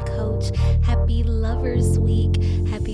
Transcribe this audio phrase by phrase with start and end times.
[0.00, 0.56] coach.
[0.82, 2.42] Happy Lovers Week.
[2.68, 2.93] Happy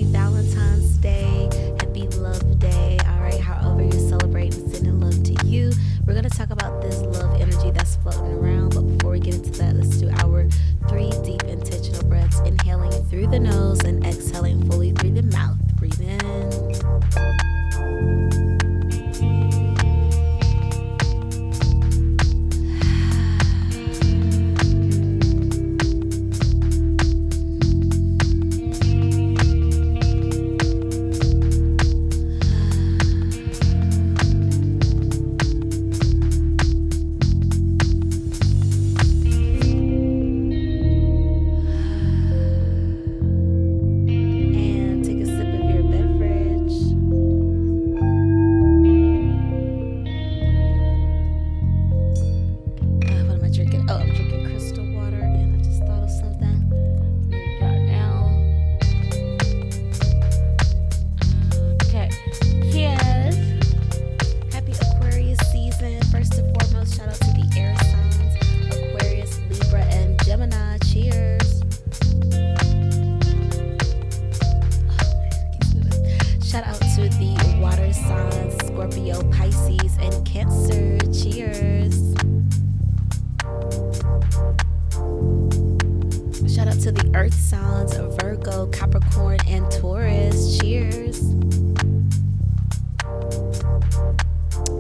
[86.81, 90.59] to the earth signs of Virgo, Capricorn, and Taurus.
[90.59, 91.19] Cheers.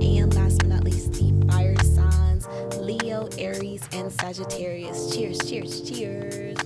[0.00, 2.48] And last but not least, the fire signs
[2.78, 5.14] Leo, Aries, and Sagittarius.
[5.14, 6.56] Cheers, cheers, cheers.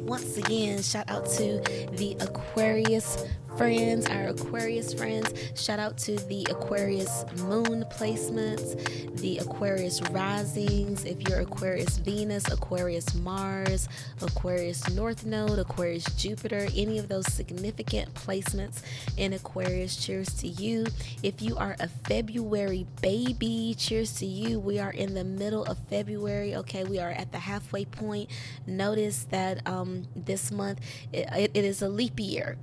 [0.00, 1.60] Once again, shout out to
[1.92, 3.24] the Aquarius
[3.56, 5.32] friends, our Aquarius friends.
[5.54, 8.76] Shout out to the Aquarius moon placements,
[9.20, 11.06] the Aquarius risings.
[11.06, 13.88] If you're Aquarius Venus, Aquarius Mars,
[14.20, 18.82] Aquarius North Node, Aquarius Jupiter, any of those significant placements
[19.16, 20.86] in Aquarius, cheers to you.
[21.22, 24.60] If you are a February baby, cheers to you.
[24.60, 26.54] We are in the middle of February.
[26.56, 28.28] Okay, we are at the halfway point.
[28.66, 32.58] Notice that um, this month it, it, is a leap year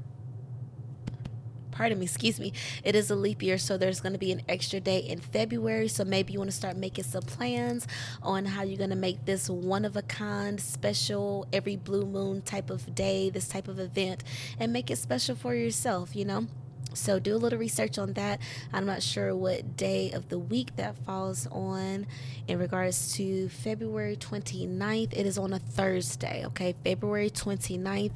[1.73, 2.53] pardon me, excuse me,
[2.83, 5.87] it is a leap year, so there's going to be an extra day in February.
[5.87, 7.87] So maybe you want to start making some plans
[8.21, 12.41] on how you're going to make this one of a kind, special, every blue moon
[12.41, 14.23] type of day, this type of event,
[14.59, 16.47] and make it special for yourself, you know?
[16.93, 18.39] So do a little research on that.
[18.71, 22.05] I'm not sure what day of the week that falls on
[22.47, 25.13] in regards to February 29th.
[25.13, 26.75] It is on a Thursday, okay?
[26.83, 28.11] February 29th,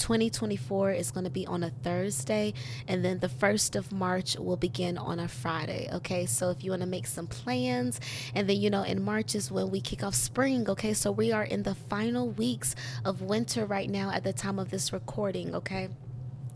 [0.00, 2.54] 2024 is going to be on a Thursday,
[2.88, 5.88] and then the 1st of March will begin on a Friday.
[5.92, 8.00] Okay, so if you want to make some plans,
[8.34, 10.68] and then you know, in March is when we kick off spring.
[10.68, 12.74] Okay, so we are in the final weeks
[13.04, 15.54] of winter right now at the time of this recording.
[15.54, 15.88] Okay.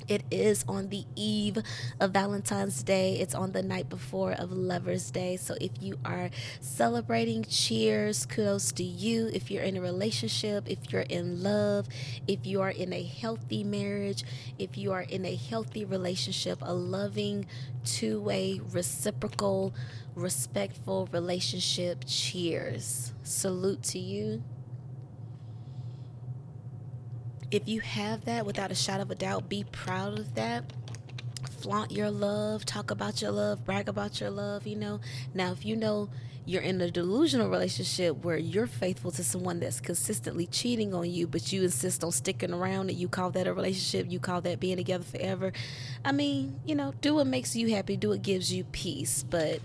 [0.09, 1.59] It is on the eve
[2.00, 3.19] of Valentine's Day.
[3.19, 5.37] It's on the night before of Lover's Day.
[5.37, 9.31] So if you are celebrating, cheers, kudos to you.
[9.32, 11.88] If you're in a relationship, if you're in love,
[12.28, 14.25] if you are in a healthy marriage,
[14.59, 17.47] if you are in a healthy relationship, a loving,
[17.84, 19.75] two way, reciprocal,
[20.14, 23.12] respectful relationship, cheers.
[23.22, 24.43] Salute to you.
[27.54, 30.65] If you have that, without a shadow of a doubt, be proud of that.
[31.60, 34.98] Flaunt your love, talk about your love, brag about your love, you know.
[35.34, 36.09] Now, if you know
[36.44, 41.28] you're in a delusional relationship where you're faithful to someone that's consistently cheating on you,
[41.28, 44.59] but you insist on sticking around and you call that a relationship, you call that
[44.59, 45.53] being together forever.
[46.04, 49.22] I mean, you know, do what makes you happy, do what gives you peace.
[49.22, 49.60] But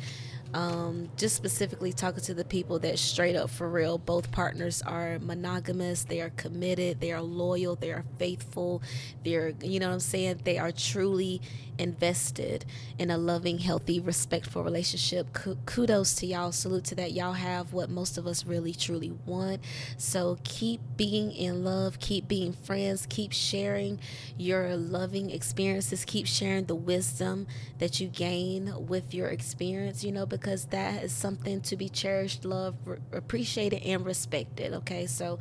[0.53, 5.19] um, just specifically talking to the people that straight up for real, both partners are
[5.19, 8.81] monogamous, they are committed, they are loyal, they are faithful,
[9.23, 10.41] they're, you know what I'm saying?
[10.43, 11.41] They are truly
[11.79, 12.66] invested
[12.97, 15.28] in a loving, healthy, respectful relationship.
[15.66, 16.52] Kudos to y'all.
[16.52, 17.14] Salute to that.
[17.14, 19.61] Y'all have what most of us really, truly want.
[19.97, 23.99] So keep being in love, keep being friends, keep sharing
[24.37, 27.47] your loving experiences, keep sharing the wisdom
[27.79, 32.43] that you gain with your experience, you know, because that is something to be cherished,
[32.46, 32.78] loved,
[33.14, 34.73] appreciated, and respected.
[34.73, 35.40] Okay, so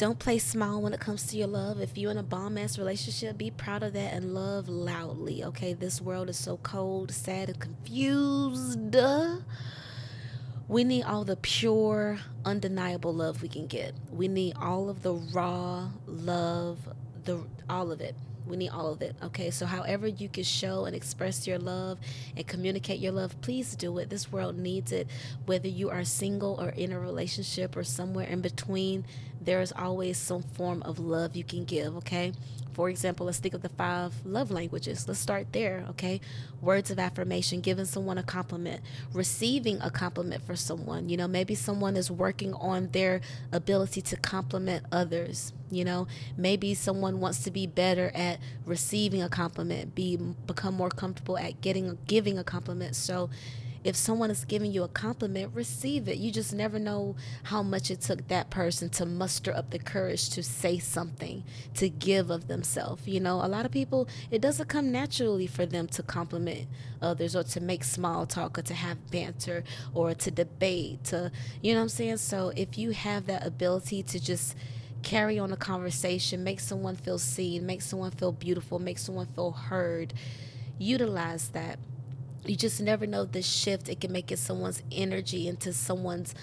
[0.00, 1.78] don't play small when it comes to your love.
[1.78, 5.44] If you're in a bomb ass relationship, be proud of that and love loudly.
[5.44, 8.96] Okay, this world is so cold, sad, and confused.
[10.68, 13.92] We need all the pure, undeniable love we can get.
[14.10, 16.78] We need all of the raw love,
[17.24, 18.14] the all of it.
[18.46, 19.16] We need all of it.
[19.22, 19.50] Okay.
[19.50, 21.98] So, however you can show and express your love
[22.36, 24.08] and communicate your love, please do it.
[24.08, 25.08] This world needs it.
[25.44, 29.04] Whether you are single or in a relationship or somewhere in between,
[29.40, 31.96] there is always some form of love you can give.
[31.96, 32.32] Okay.
[32.72, 35.06] For example, let's think of the five love languages.
[35.08, 36.20] Let's start there, okay?
[36.62, 38.80] Words of affirmation, giving someone a compliment,
[39.12, 41.08] receiving a compliment for someone.
[41.08, 43.20] You know, maybe someone is working on their
[43.52, 45.52] ability to compliment others.
[45.70, 50.90] You know, maybe someone wants to be better at receiving a compliment, be become more
[50.90, 52.94] comfortable at getting giving a compliment.
[52.96, 53.30] So,
[53.82, 56.18] if someone is giving you a compliment, receive it.
[56.18, 60.28] You just never know how much it took that person to muster up the courage
[60.30, 61.44] to say something,
[61.74, 63.06] to give of themselves.
[63.08, 66.68] You know, a lot of people, it doesn't come naturally for them to compliment
[67.00, 71.72] others or to make small talk or to have banter or to debate, to, you
[71.72, 72.18] know what I'm saying?
[72.18, 74.56] So if you have that ability to just
[75.02, 79.52] carry on a conversation, make someone feel seen, make someone feel beautiful, make someone feel
[79.52, 80.12] heard,
[80.78, 81.78] utilize that
[82.44, 86.34] you just never know the shift it can make in someone's energy into someone's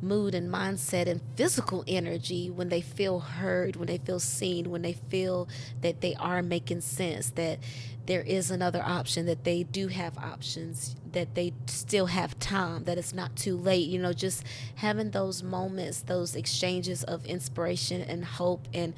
[0.00, 4.82] mood and mindset and physical energy when they feel heard, when they feel seen, when
[4.82, 5.48] they feel
[5.80, 7.58] that they are making sense, that
[8.06, 12.96] there is another option, that they do have options, that they still have time, that
[12.96, 13.88] it's not too late.
[13.88, 14.44] You know, just
[14.76, 18.94] having those moments, those exchanges of inspiration and hope and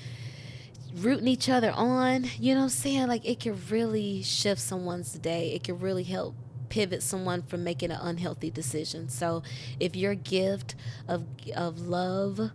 [0.94, 3.06] rooting each other on, you know what I'm saying?
[3.08, 5.52] Like it can really shift someone's day.
[5.52, 6.34] It can really help
[6.69, 9.08] pivot someone from making an unhealthy decision.
[9.08, 9.42] So
[9.78, 10.75] if your gift
[11.08, 11.25] of
[11.56, 12.50] of love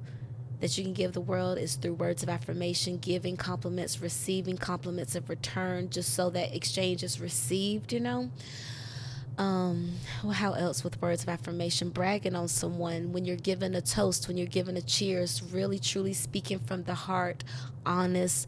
[0.61, 5.15] that you can give the world is through words of affirmation, giving compliments, receiving compliments
[5.15, 8.31] in return, just so that exchange is received, you know
[9.37, 9.91] um
[10.23, 14.27] well, how else with words of affirmation bragging on someone when you're given a toast
[14.27, 17.43] when you're given a cheers really truly speaking from the heart
[17.85, 18.47] honest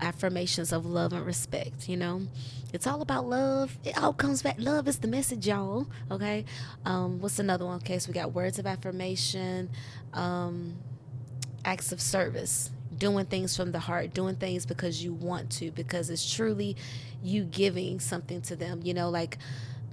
[0.00, 2.22] affirmations of love and respect you know?
[2.70, 3.78] It's all about love.
[3.82, 4.56] It all comes back.
[4.58, 6.44] Love is the message y'all okay?
[6.84, 7.76] Um what's another one?
[7.76, 9.70] Okay so we got words of affirmation
[10.12, 10.74] um
[11.64, 16.10] acts of service doing things from the heart, doing things because you want to, because
[16.10, 16.76] it's truly
[17.22, 18.80] you giving something to them.
[18.82, 19.38] You know, like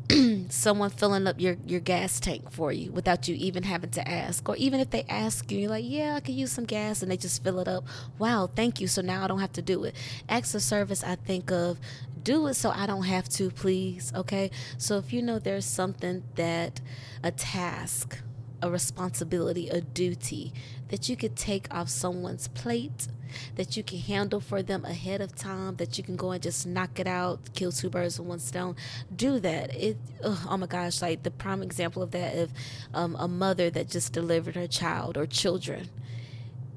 [0.50, 4.48] someone filling up your, your gas tank for you without you even having to ask.
[4.48, 7.12] Or even if they ask you, you're like, yeah, I could use some gas, and
[7.12, 7.86] they just fill it up.
[8.20, 8.88] Wow, thank you.
[8.88, 9.96] So now I don't have to do it.
[10.30, 11.80] Acts of service, I think of
[12.26, 14.12] do it so I don't have to, please.
[14.14, 14.52] Okay.
[14.78, 16.82] So if you know there's something that
[17.24, 18.18] a task,
[18.66, 20.54] a responsibility, a duty
[20.90, 23.08] that you could take off someone's plate
[23.56, 26.66] that you can handle for them ahead of time, that you can go and just
[26.66, 28.76] knock it out, kill two birds with one stone.
[29.16, 29.76] Do that.
[29.76, 29.98] It.
[30.24, 31.02] Ugh, oh my gosh!
[31.02, 32.52] Like the prime example of that of
[32.94, 35.90] um, a mother that just delivered her child or children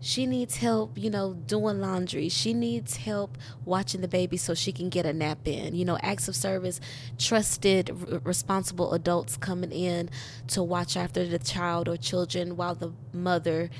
[0.01, 2.29] she needs help, you know, doing laundry.
[2.29, 5.75] She needs help watching the baby so she can get a nap in.
[5.75, 6.81] You know, acts of service,
[7.19, 10.11] trusted, r- responsible adults coming in
[10.49, 13.71] to watch after the child or children while the mother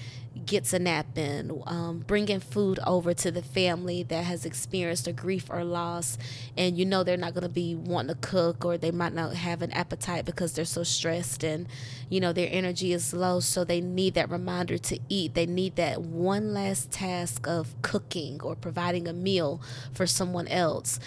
[0.49, 5.13] gets a nap in, um, bringing food over to the family that has experienced a
[5.13, 6.19] grief or loss,
[6.57, 9.35] and you know they're not going to be wanting to cook or they might not
[9.35, 11.69] have an appetite because they're so stressed and
[12.09, 15.35] you know their energy is low, so they need that reminder to eat.
[15.35, 19.61] They need that one last task of cooking or providing a meal
[19.93, 20.99] for someone else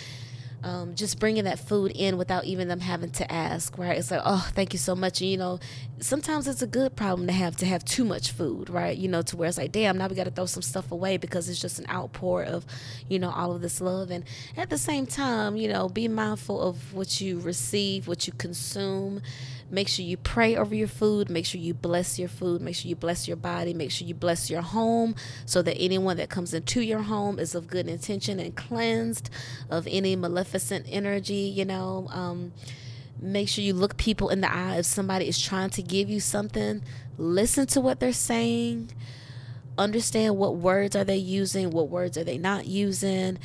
[0.63, 3.97] um, just bringing that food in without even them having to ask, right?
[3.97, 5.21] It's like, oh, thank you so much.
[5.21, 5.59] And, you know,
[5.99, 8.95] sometimes it's a good problem to have to have too much food, right?
[8.95, 11.17] You know, to where it's like, damn, now we got to throw some stuff away
[11.17, 12.65] because it's just an outpour of,
[13.09, 14.11] you know, all of this love.
[14.11, 14.23] And
[14.55, 19.21] at the same time, you know, be mindful of what you receive, what you consume
[19.71, 21.29] Make sure you pray over your food.
[21.29, 22.61] Make sure you bless your food.
[22.61, 23.73] Make sure you bless your body.
[23.73, 27.55] Make sure you bless your home so that anyone that comes into your home is
[27.55, 29.29] of good intention and cleansed
[29.69, 32.07] of any maleficent energy, you know.
[32.09, 32.51] Um,
[33.21, 36.19] make sure you look people in the eye if somebody is trying to give you
[36.19, 36.83] something.
[37.17, 38.91] Listen to what they're saying.
[39.77, 43.39] Understand what words are they using, what words are they not using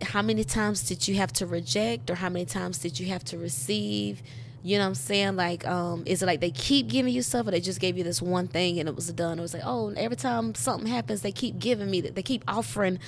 [0.00, 3.24] how many times did you have to reject or how many times did you have
[3.24, 4.22] to receive
[4.62, 5.36] you know what I'm saying?
[5.36, 8.04] Like, um, is it like they keep giving you stuff or they just gave you
[8.04, 9.38] this one thing and it was done?
[9.38, 12.14] It was like, oh, every time something happens, they keep giving me that.
[12.14, 12.98] They keep offering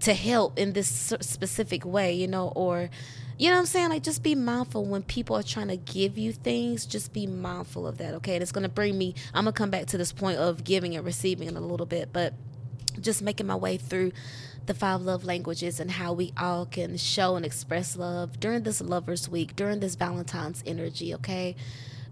[0.00, 0.88] to help in this
[1.20, 2.90] specific way, you know, or,
[3.38, 3.90] you know what I'm saying?
[3.90, 7.86] Like, just be mindful when people are trying to give you things, just be mindful
[7.86, 8.34] of that, okay?
[8.34, 11.04] And it's to bring me, I'm to come back to this point of giving and
[11.04, 12.34] receiving in a little bit, but
[13.00, 14.12] just making my way through
[14.66, 18.80] the five love languages and how we all can show and express love during this
[18.80, 21.54] lovers week during this valentine's energy okay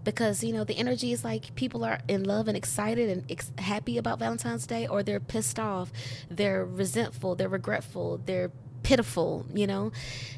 [0.03, 3.51] because you know the energy is like people are in love and excited and ex-
[3.57, 5.91] happy about valentine's day or they're pissed off
[6.29, 8.51] they're resentful they're regretful they're
[8.85, 9.91] pitiful, you know.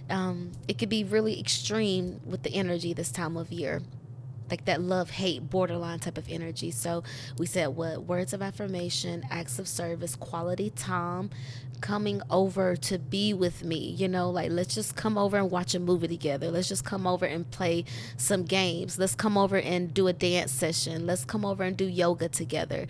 [0.09, 3.81] Um, it could be really extreme with the energy this time of year
[4.49, 6.71] like that love hate borderline type of energy.
[6.71, 7.03] So
[7.37, 11.29] we said what words of affirmation, acts of service, quality time,
[11.81, 13.77] coming over to be with me.
[13.77, 16.51] You know, like let's just come over and watch a movie together.
[16.51, 17.85] Let's just come over and play
[18.17, 18.97] some games.
[18.99, 21.05] Let's come over and do a dance session.
[21.05, 22.87] Let's come over and do yoga together.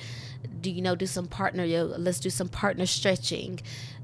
[0.62, 1.98] Do you know do some partner yoga?
[1.98, 3.60] Let's do some partner stretching.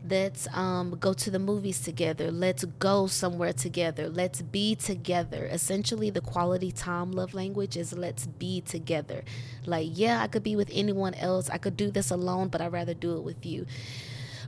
[0.07, 2.29] Let's um, go to the movies together.
[2.29, 4.09] Let's go somewhere together.
[4.09, 5.45] Let's be together.
[5.45, 9.23] Essentially, the quality time love language is let's be together.
[9.65, 11.49] Like, yeah, I could be with anyone else.
[11.49, 13.65] I could do this alone, but I'd rather do it with you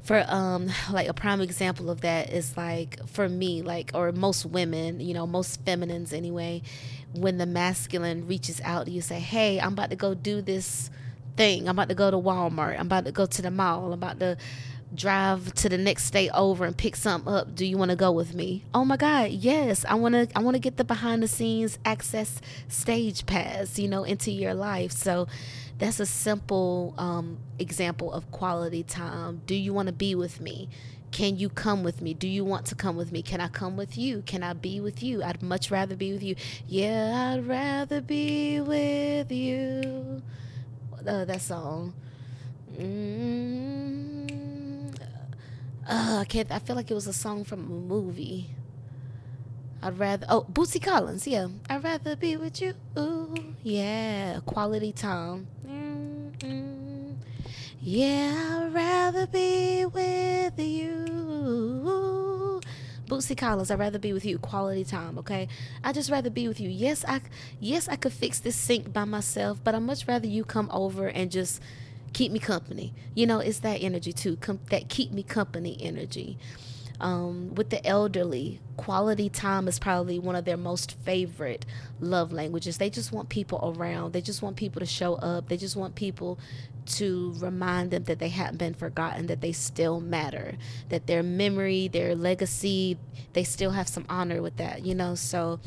[0.06, 4.46] for um like a prime example of that is like for me like or most
[4.46, 6.62] women you know most feminines anyway
[7.14, 10.90] when the masculine reaches out you say hey i'm about to go do this
[11.36, 11.68] thing.
[11.68, 12.80] I'm about to go to walmart.
[12.80, 13.88] I'm about to go to the mall.
[13.88, 14.38] I'm about to
[14.94, 17.54] drive to the next state over and pick something up.
[17.56, 18.64] Do you want to go with me?
[18.74, 19.84] Oh my god yes.
[19.88, 23.88] I want to i want to get the behind the scenes access stage pass you
[23.88, 24.92] know into your life.
[24.92, 25.28] So
[25.78, 30.70] that's a simple um, example of quality time do you want to be with me
[31.16, 32.14] can you come with me?
[32.14, 33.22] Do you want to come with me?
[33.22, 34.22] Can I come with you?
[34.24, 35.24] Can I be with you?
[35.24, 36.36] I'd much rather be with you.
[36.68, 40.22] Yeah, I'd rather be with you.
[41.08, 41.94] Uh, that song.
[42.78, 44.26] Mm-hmm.
[45.88, 46.52] Uh, I can't.
[46.52, 48.50] I feel like it was a song from a movie.
[49.82, 50.26] I'd rather.
[50.30, 51.28] Oh, Bootsy Collins.
[51.28, 52.74] Yeah, I'd rather be with you.
[52.98, 55.48] Ooh, yeah, quality time.
[55.68, 57.12] Mm-hmm.
[57.82, 61.06] Yeah, I'd rather be with you.
[63.08, 64.40] Bootsy Collins, I'd rather be with you.
[64.40, 65.48] Quality time, okay?
[65.84, 66.70] I just rather be with you.
[66.70, 67.22] Yes, I
[67.60, 71.08] yes I could fix this sink by myself, but I'd much rather you come over
[71.08, 71.62] and just
[72.14, 72.94] keep me company.
[73.14, 74.38] You know, it's that energy too,
[74.70, 76.40] that keep me company energy.
[77.00, 81.66] Um, with the elderly, quality time is probably one of their most favorite
[82.00, 82.78] love languages.
[82.78, 84.14] They just want people around.
[84.14, 85.50] They just want people to show up.
[85.50, 86.40] They just want people
[86.86, 90.56] to remind them that they haven't been forgotten, that they still matter,
[90.90, 92.98] that their memory, their legacy,
[93.34, 95.16] they still have some honor with that, you know.
[95.16, 95.60] So,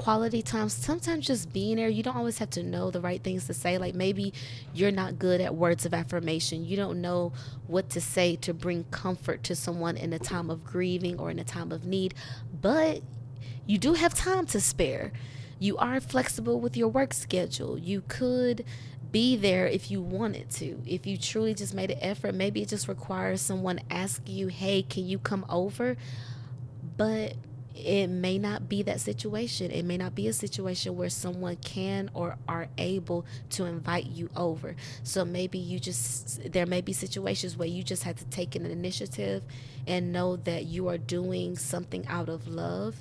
[0.00, 3.46] quality time, sometimes just being there, you don't always have to know the right things
[3.46, 3.76] to say.
[3.76, 4.32] Like maybe
[4.72, 7.34] you're not good at words of affirmation, you don't know
[7.66, 11.38] what to say to bring comfort to someone in a time of grieving or in
[11.38, 12.14] a time of need,
[12.62, 13.02] but
[13.66, 15.12] you do have time to spare.
[15.58, 17.78] You are flexible with your work schedule.
[17.78, 18.64] You could
[19.12, 20.80] be there if you wanted to.
[20.86, 24.80] If you truly just made an effort, maybe it just requires someone asking you, hey,
[24.80, 25.98] can you come over?
[26.96, 27.34] But
[27.80, 29.70] it may not be that situation.
[29.70, 34.30] It may not be a situation where someone can or are able to invite you
[34.36, 34.76] over.
[35.02, 38.66] So maybe you just, there may be situations where you just have to take an
[38.66, 39.42] initiative
[39.86, 42.96] and know that you are doing something out of love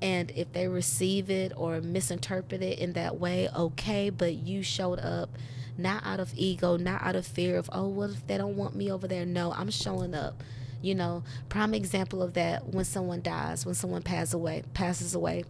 [0.00, 5.00] and if they receive it or misinterpret it in that way, okay, but you showed
[5.00, 5.30] up
[5.76, 8.74] not out of ego, not out of fear of, oh, what if they don't want
[8.74, 9.24] me over there?
[9.24, 10.42] No, I'm showing up.
[10.80, 15.44] You know, prime example of that when someone dies, when someone passes away, passes away.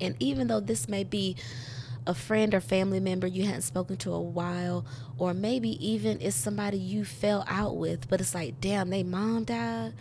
[0.00, 1.36] And even though this may be
[2.06, 4.86] a friend or family member you hadn't spoken to a while,
[5.18, 9.44] or maybe even it's somebody you fell out with, but it's like, damn, they mom
[9.44, 9.92] died?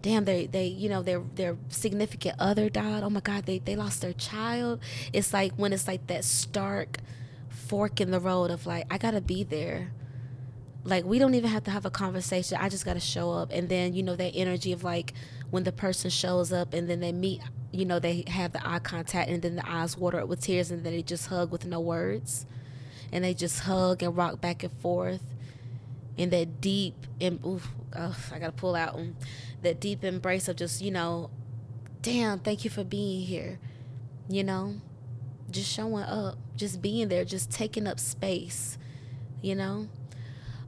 [0.00, 3.04] Damn they they you know their their significant other died?
[3.04, 4.80] Oh my god they they lost their child?
[5.12, 6.98] It's like when it's like that stark
[7.50, 9.92] fork in the road of like i gotta be there
[10.84, 12.58] like we don't even have to have a conversation.
[12.60, 13.50] I just gotta show up.
[13.52, 15.14] And then you know that energy of like
[15.50, 17.40] when the person shows up and then they meet
[17.72, 20.70] you know they have the eye contact and then the eyes water up with tears
[20.70, 22.46] and then they just hug with no words.
[23.12, 25.22] And they just hug and rock back and forth.
[26.16, 29.16] In that deep and oof, oh, I gotta pull out um,
[29.62, 31.30] that deep embrace of just you know,
[32.02, 33.58] damn, thank you for being here,
[34.28, 34.74] you know,
[35.50, 38.76] just showing up, just being there, just taking up space,
[39.40, 39.88] you know.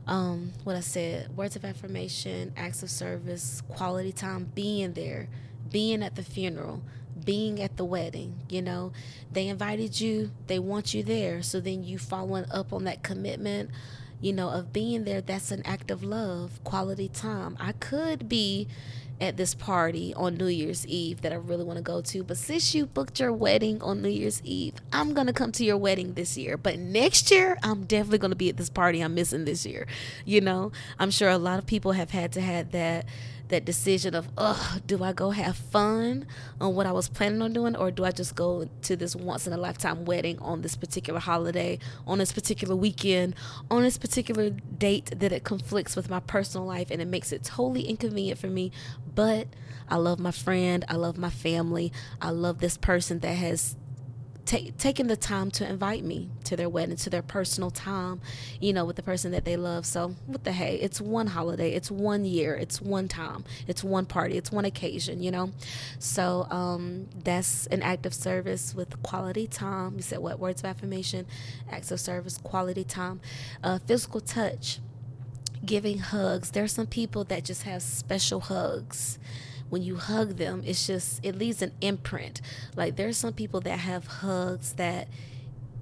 [0.07, 5.29] Um, what I said, words of affirmation, acts of service, quality time, being there,
[5.71, 6.83] being at the funeral,
[7.25, 8.93] being at the wedding you know
[9.33, 13.71] they invited you they want you there so then you following up on that commitment
[14.25, 17.59] you know, of being there, that's an act of love, quality time.
[17.61, 18.67] I could be
[19.21, 22.23] at this party on New Year's Eve that I really want to go to.
[22.23, 25.65] But since you booked your wedding on New Year's Eve, I'm going to come to
[25.65, 26.57] your wedding this year.
[26.57, 29.87] But next year, I'm definitely going to be at this party I'm missing this year.
[30.25, 33.07] You know, I'm sure a lot of people have had to have that
[33.49, 36.27] that decision of, oh, do I go have fun
[36.61, 39.47] on what I was planning on doing, or do I just go to this once
[39.47, 43.35] in a lifetime wedding on this particular holiday, on this particular weekend,
[43.71, 47.45] on this particular date that it conflicts with my personal life and it makes it
[47.45, 48.73] totally inconvenient for me,
[49.15, 49.49] But
[49.89, 50.85] I love my friend.
[50.89, 51.93] I love my family.
[52.21, 53.77] I love this person that has
[54.45, 58.21] take, taking the time to invite me to their wedding, to their personal time,
[58.61, 59.87] you know, with the person that they love.
[59.87, 64.07] So, what the hey, it's one holiday, it's one year, it's one time, it's one
[64.07, 65.53] party, it's one occasion, you know.
[65.99, 69.97] So, um, that's an act of service with quality time.
[69.97, 70.39] You said what?
[70.39, 71.27] Words of affirmation,
[71.71, 73.21] acts of service, quality time,
[73.63, 74.81] uh, physical touch,
[75.65, 76.51] giving hugs.
[76.51, 79.19] There's some people that just have special hugs
[79.71, 82.41] when you hug them, it's just, it leaves an imprint.
[82.77, 85.09] Like there's some people that have hugs that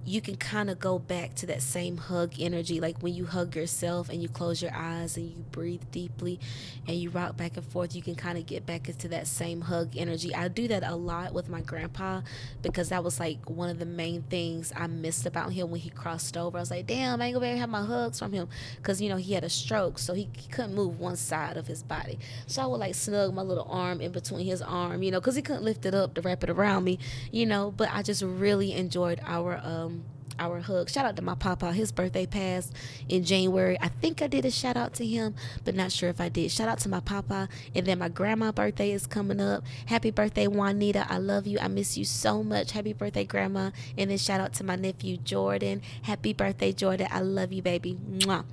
[0.05, 3.55] you can kind of go back to that same hug energy like when you hug
[3.55, 6.41] yourself and you close your eyes and you breathe deeply
[6.89, 9.61] and you rock back and forth you can kind of get back into that same
[9.61, 10.35] hug energy.
[10.35, 12.23] I do that a lot with my grandpa
[12.63, 15.91] because that was like one of the main things i missed about him when he
[15.91, 16.59] crossed over.
[16.59, 19.09] I was like damn i ain't gonna to have my hugs from him because you
[19.09, 22.19] know he had a stroke so he, he couldn't move one side of his body.
[22.47, 25.37] So i would like snug my little arm in between his arm you know because
[25.37, 26.99] he couldn't lift it up to wrap it around me
[27.31, 29.92] you know but i just really enjoyed our um
[30.39, 30.91] our hug.
[30.91, 31.73] Shout out to my papa.
[31.73, 32.73] His birthday passed
[33.09, 33.79] in January.
[33.81, 35.35] I think I did a shout out to him,
[35.65, 36.51] but not sure if I did.
[36.51, 37.49] Shout out to my papa.
[37.75, 39.65] And then my grandma birthday is coming up.
[39.87, 41.07] Happy birthday, Juanita.
[41.09, 41.59] I love you.
[41.61, 42.73] I miss you so much.
[42.73, 43.71] Happy birthday, grandma.
[43.97, 45.83] And then shout out to my nephew Jordan.
[46.03, 47.09] Happy birthday, Jordan.
[47.11, 47.99] I love you, baby.
[48.11, 48.45] Mwah.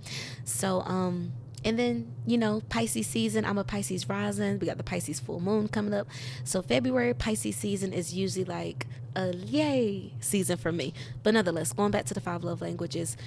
[0.43, 1.33] So um
[1.65, 4.59] and then, you know, Pisces season, I'm a Pisces rising.
[4.59, 6.07] We got the Pisces full moon coming up.
[6.43, 10.93] So, February Pisces season is usually like a yay season for me.
[11.23, 13.17] But nonetheless, going back to the five love languages,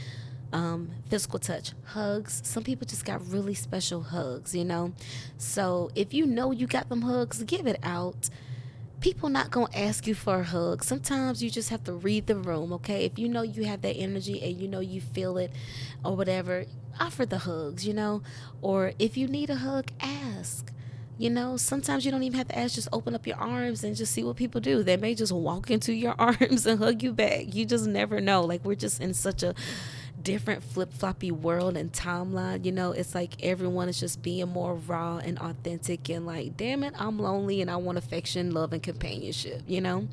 [0.53, 2.43] um, physical touch, hugs.
[2.45, 4.93] Some people just got really special hugs, you know?
[5.39, 8.29] So, if you know you got them hugs, give it out
[9.03, 12.37] people not gonna ask you for a hug sometimes you just have to read the
[12.37, 15.51] room okay if you know you have that energy and you know you feel it
[16.05, 16.65] or whatever
[17.01, 18.23] offer the hugs you know
[18.61, 20.72] or if you need a hug ask
[21.23, 23.95] you know sometimes you don't even have to ask just open up your arms and
[23.95, 27.13] just see what people do they may just walk into your arms and hug you
[27.13, 29.55] back you just never know like we're just in such a
[30.23, 32.65] different flip floppy world and timeline.
[32.65, 36.83] You know, it's like everyone is just being more raw and authentic and like, damn
[36.85, 40.09] it, I'm lonely and I want affection, love, and companionship, you know?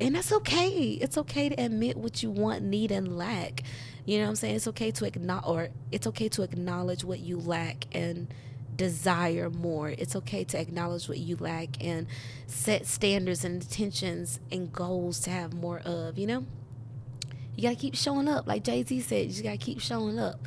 [0.00, 0.98] And that's okay.
[1.00, 3.62] It's okay to admit what you want, need, and lack.
[4.04, 4.56] You know what I'm saying?
[4.56, 8.28] It's okay to acknowledge, or it's okay to acknowledge what you lack and
[8.76, 9.90] desire more.
[9.90, 12.06] It's okay to acknowledge what you lack and
[12.46, 16.44] set standards and intentions and goals to have more of, you know?
[17.56, 18.46] you got to keep showing up.
[18.46, 20.40] Like Jay Z said, you just got to keep showing up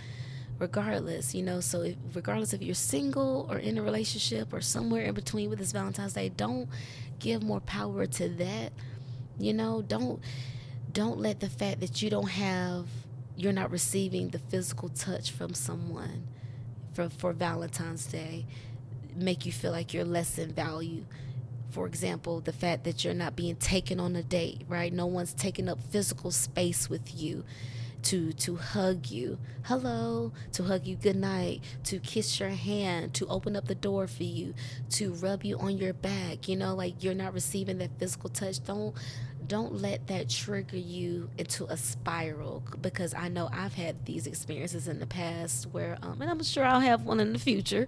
[0.59, 1.59] regardless, you know.
[1.59, 5.59] So, if, regardless if you're single or in a relationship or somewhere in between with
[5.59, 6.69] this Valentine's Day, don't
[7.17, 8.71] give more power to that.
[9.39, 10.21] You know, don't
[10.91, 12.87] don't let the fact that you don't have
[13.35, 16.27] you're not receiving the physical touch from someone
[16.93, 18.45] for for Valentine's Day
[19.15, 21.05] make you feel like you're less in value.
[21.71, 24.91] For example, the fact that you're not being taken on a date, right?
[24.91, 27.43] No one's taking up physical space with you
[28.03, 29.37] to to hug you.
[29.63, 34.07] Hello to hug you good night to kiss your hand to open up the door
[34.07, 34.53] for you
[34.91, 36.73] to rub you on your back you know?
[36.73, 38.63] Like you're not receiving that physical touch.
[38.63, 38.95] Don't
[39.49, 44.87] don't let that trigger you into a spiral because I know I've had these experiences
[44.87, 47.87] in the past where um and I'm sure I'll have one in the future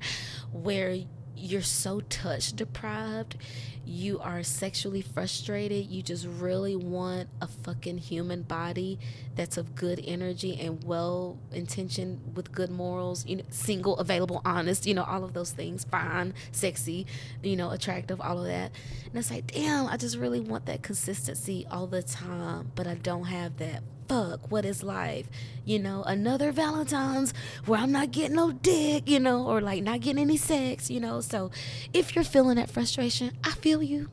[0.52, 0.98] where
[1.36, 3.38] you're so touch deprived,
[3.86, 9.00] you are sexually frustrated, you just really want a fucking human body
[9.36, 14.86] that's of good energy and well intentioned with good morals, you know, single, available, honest,
[14.86, 17.08] you know, all of those things, fine, sexy,
[17.42, 18.72] you know, attractive, all of that.
[19.06, 22.96] And it's like, damn, I just really want that consistency all the time, but I
[22.96, 25.30] don't have that fuck, what is life?
[25.64, 27.34] You know, another Valentine's
[27.66, 31.00] where I'm not getting no dick, you know, or like not getting any sex, you
[31.00, 31.22] know.
[31.22, 31.52] So
[31.94, 34.10] if you're feeling that frustration, I feel you.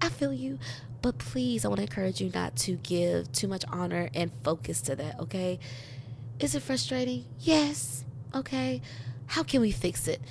[0.00, 0.58] I feel you.
[1.02, 4.80] But please, I want to encourage you not to give too much honor and focus
[4.82, 5.58] to that, okay?
[6.40, 7.26] Is it frustrating?
[7.38, 8.04] Yes.
[8.34, 8.80] Okay.
[9.26, 10.22] How can we fix it?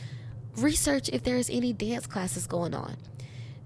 [0.57, 2.97] Research if there's any dance classes going on.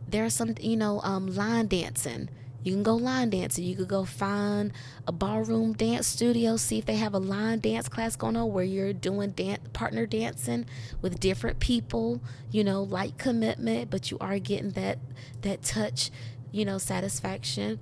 [0.08, 2.30] There are some, you know, um, line dancing
[2.66, 3.64] you can go line dancing.
[3.64, 4.74] You could go find
[5.08, 8.64] a ballroom dance studio, see if they have a line dance class going on where
[8.64, 10.66] you're doing dance, partner dancing
[11.00, 12.22] with different people.
[12.50, 14.98] You know, light commitment, but you are getting that
[15.44, 16.10] that touch,
[16.52, 17.80] you know, satisfaction.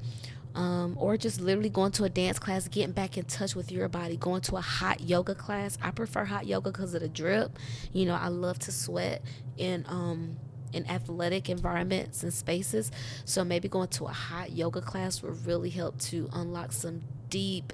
[0.53, 3.87] Um, or just literally going to a dance class, getting back in touch with your
[3.87, 5.79] body, going to a hot yoga class.
[5.81, 7.57] I prefer hot yoga because of the drip.
[7.93, 9.23] You know, I love to sweat
[9.57, 10.37] and um,
[10.73, 12.91] in athletic environments and spaces.
[13.25, 17.73] So maybe going to a hot yoga class would really help to unlock some deep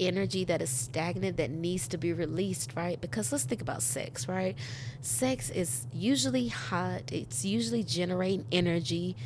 [0.00, 3.00] energy that is stagnant that needs to be released, right?
[3.00, 4.56] Because let's think about sex, right?
[5.00, 9.16] Sex is usually hot, it's usually generating energy.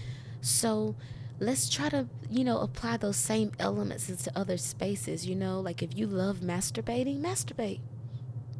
[0.40, 0.94] So
[1.40, 5.82] let's try to, you know, apply those same elements into other spaces, you know, like
[5.82, 7.80] if you love masturbating, masturbate.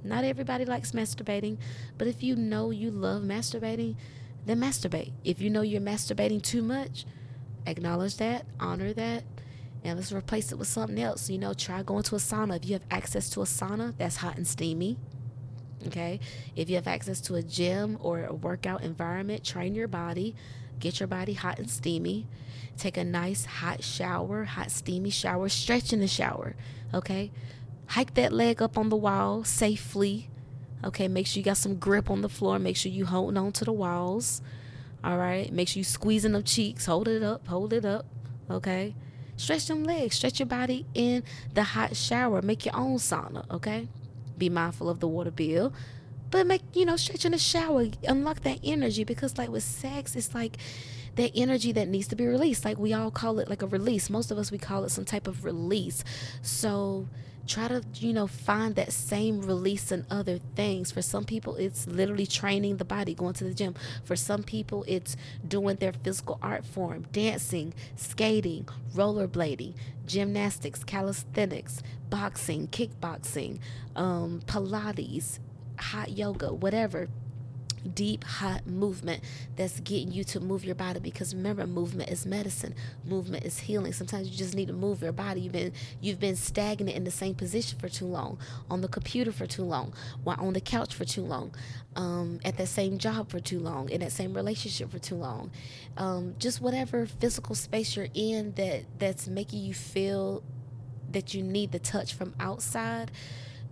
[0.04, 1.58] Not everybody likes masturbating,
[1.98, 3.96] but if you know you love masturbating,
[4.48, 5.12] then masturbate.
[5.24, 7.04] If you know you're masturbating too much,
[7.66, 9.24] acknowledge that, honor that,
[9.84, 11.30] and let's replace it with something else.
[11.30, 12.56] You know, try going to a sauna.
[12.56, 14.98] If you have access to a sauna, that's hot and steamy.
[15.86, 16.20] Okay.
[16.56, 20.34] If you have access to a gym or a workout environment, train your body,
[20.78, 22.26] get your body hot and steamy.
[22.76, 26.56] Take a nice hot shower, hot steamy shower, stretch in the shower.
[26.92, 27.30] Okay.
[27.88, 30.30] Hike that leg up on the wall safely.
[30.84, 31.08] Okay.
[31.08, 32.58] Make sure you got some grip on the floor.
[32.58, 34.42] Make sure you holding on to the walls.
[35.02, 35.52] All right.
[35.52, 36.86] Make sure you squeezing them cheeks.
[36.86, 37.46] Hold it up.
[37.48, 38.06] Hold it up.
[38.50, 38.94] Okay.
[39.38, 41.22] Stretch them legs, stretch your body in
[41.54, 42.42] the hot shower.
[42.42, 43.86] Make your own sauna, okay?
[44.36, 45.72] Be mindful of the water bill.
[46.32, 50.16] But make, you know, stretch in the shower, unlock that energy because, like with sex,
[50.16, 50.56] it's like
[51.14, 52.64] that energy that needs to be released.
[52.64, 54.10] Like we all call it like a release.
[54.10, 56.02] Most of us, we call it some type of release.
[56.42, 57.06] So,
[57.48, 60.92] try to you know find that same release in other things.
[60.92, 63.74] For some people it's literally training the body going to the gym.
[64.04, 69.74] For some people it's doing their physical art form dancing skating rollerblading
[70.06, 73.58] gymnastics calisthenics boxing kickboxing
[73.94, 75.38] um, pilates
[75.78, 77.08] hot yoga whatever
[77.94, 79.22] deep hot movement
[79.56, 81.00] that's getting you to move your body.
[81.00, 82.74] Because remember movement is medicine.
[83.04, 83.92] Movement is healing.
[83.92, 85.40] Sometimes you just need to move your body.
[85.40, 88.38] You've been you've been stagnant in the same position for too long
[88.70, 89.92] on the computer for too long
[90.24, 91.52] while on the couch for too long
[91.96, 95.50] um, at that same job for too long in that same relationship for too long.
[95.96, 100.42] Um, just whatever physical space you're in that that's making you feel
[101.10, 103.10] that you need the touch from outside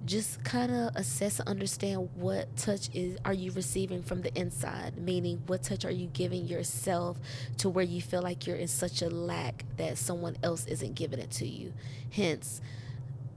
[0.06, 4.96] just kind of assess and understand what touch is are you receiving from the inside
[4.96, 7.18] meaning what touch are you giving yourself
[7.58, 11.18] to where you feel like you're in such a lack that someone else isn't giving
[11.18, 11.72] it to you
[12.10, 12.60] hence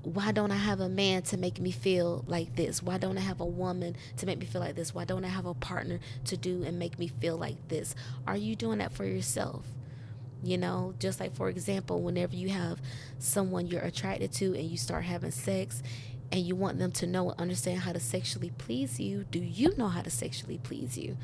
[0.03, 2.81] why don't I have a man to make me feel like this?
[2.81, 4.95] Why don't I have a woman to make me feel like this?
[4.95, 7.95] Why don't I have a partner to do and make me feel like this?
[8.25, 9.65] Are you doing that for yourself?
[10.41, 12.81] You know, just like for example, whenever you have
[13.17, 15.83] someone you're attracted to and you start having sex
[16.31, 19.75] and you want them to know and understand how to sexually please you, do you
[19.77, 21.17] know how to sexually please you?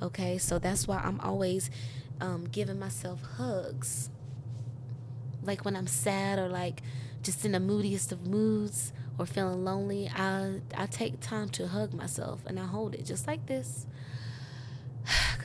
[0.00, 1.70] Okay, so that's why I'm always
[2.20, 4.10] um, giving myself hugs.
[5.42, 6.82] Like when I'm sad or like
[7.22, 11.94] just in the moodiest of moods or feeling lonely, I I take time to hug
[11.94, 13.86] myself and I hold it just like this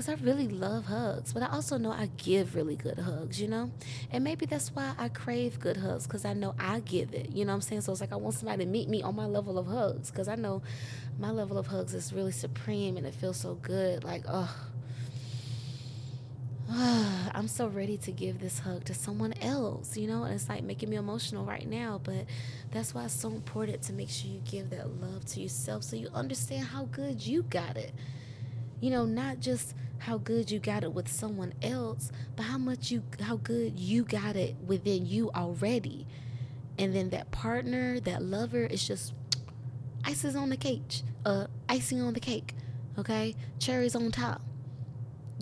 [0.08, 3.48] because I really love hugs, but I also know I give really good hugs, you
[3.48, 3.72] know?
[4.12, 7.44] And maybe that's why I crave good hugs because I know I give it, you
[7.44, 7.82] know what I'm saying?
[7.82, 10.28] So it's like I want somebody to meet me on my level of hugs because
[10.28, 10.62] I know
[11.20, 14.06] my level of hugs is really supreme and it feels so good.
[14.06, 14.56] Like, oh,
[16.70, 20.24] I'm so ready to give this hug to someone else, you know?
[20.24, 22.26] And it's like making me emotional right now, but
[22.72, 25.98] that's why it's so important to make sure you give that love to yourself so
[25.98, 27.92] you understand how good you got it.
[28.80, 32.92] You know, not just how good you got it with someone else, but how much
[32.92, 36.08] you how good you got it within you already.
[36.78, 39.14] And then that partner, that lover is just
[40.06, 42.54] ices on the cake, uh icing on the cake,
[42.98, 43.36] okay?
[43.60, 44.42] Cherries on top.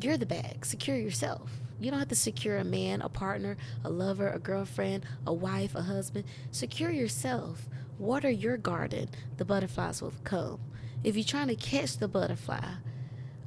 [0.02, 0.65] You're the bag.
[0.65, 1.52] Secure yourself.
[1.80, 5.76] You don't have to secure a man, a partner, a lover, a girlfriend, a wife,
[5.76, 6.26] a husband.
[6.52, 7.67] Secure yourself.
[8.00, 9.10] Water your garden.
[9.38, 10.60] The butterflies will come.
[11.04, 12.76] If you're trying to catch the butterfly,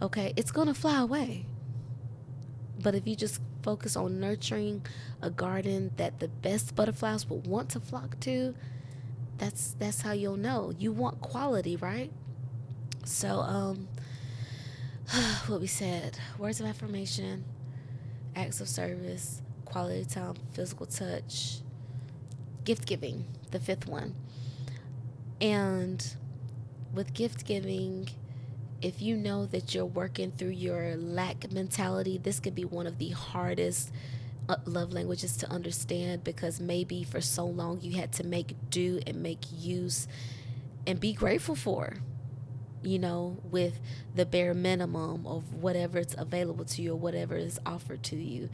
[0.01, 1.47] okay, it's going to fly away.
[2.81, 4.87] But if you just focus on nurturing
[5.21, 8.55] a garden that the best butterflies will want to flock to,
[9.37, 10.73] that's that's how you'll know.
[10.79, 12.13] You want quality, right?
[13.05, 13.89] So um
[15.47, 17.45] what we said, words of affirmation,
[18.37, 21.59] acts of service, quality time, physical touch,
[22.65, 24.15] gift giving, the fifth one.
[25.41, 26.05] And
[26.93, 28.09] with gift giving,
[28.81, 32.99] if you know that you're working through your lack mentality, this could be one of
[32.99, 33.91] the hardest
[34.49, 39.01] uh, love languages to understand because maybe for so long you had to make do
[39.07, 40.07] and make use
[40.87, 41.97] and be grateful for,
[42.83, 43.81] you know, with
[44.15, 48.49] the bare minimum of whatever is available to you or whatever is offered to you.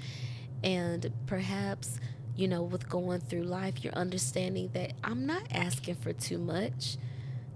[0.65, 2.01] And perhaps,
[2.35, 6.97] you know, with going through life, you're understanding that I'm not asking for too much.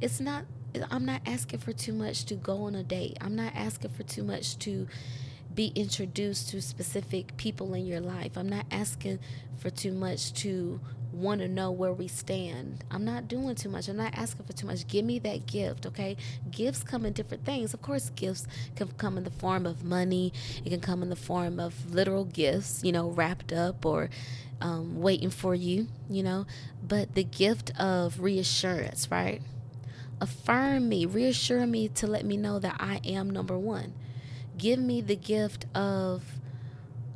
[0.00, 0.44] It's not
[0.90, 3.16] I'm not asking for too much to go on a date.
[3.20, 4.86] I'm not asking for too much to
[5.54, 8.36] be introduced to specific people in your life.
[8.36, 9.18] I'm not asking
[9.58, 10.80] for too much to
[11.12, 12.84] want to know where we stand.
[12.90, 13.88] I'm not doing too much.
[13.88, 14.86] I'm not asking for too much.
[14.86, 16.16] Give me that gift, okay?
[16.50, 17.74] Gifts come in different things.
[17.74, 20.32] Of course, gifts can come in the form of money,
[20.64, 24.10] it can come in the form of literal gifts, you know, wrapped up or
[24.60, 26.46] um, waiting for you, you know.
[26.86, 29.42] But the gift of reassurance, right?
[30.20, 33.94] Affirm me, reassure me to let me know that I am number one.
[34.56, 36.24] Give me the gift of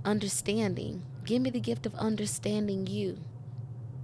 [0.04, 1.02] understanding.
[1.24, 3.18] Give me the gift of understanding you.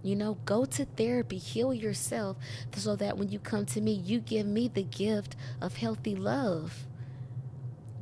[0.03, 2.37] You know, go to therapy, heal yourself
[2.75, 6.87] so that when you come to me, you give me the gift of healthy love.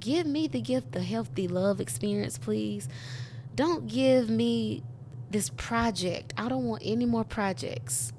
[0.01, 2.89] Give me the gift of healthy love experience, please.
[3.55, 4.83] Don't give me
[5.31, 6.33] this project.
[6.37, 8.13] I don't want any more projects.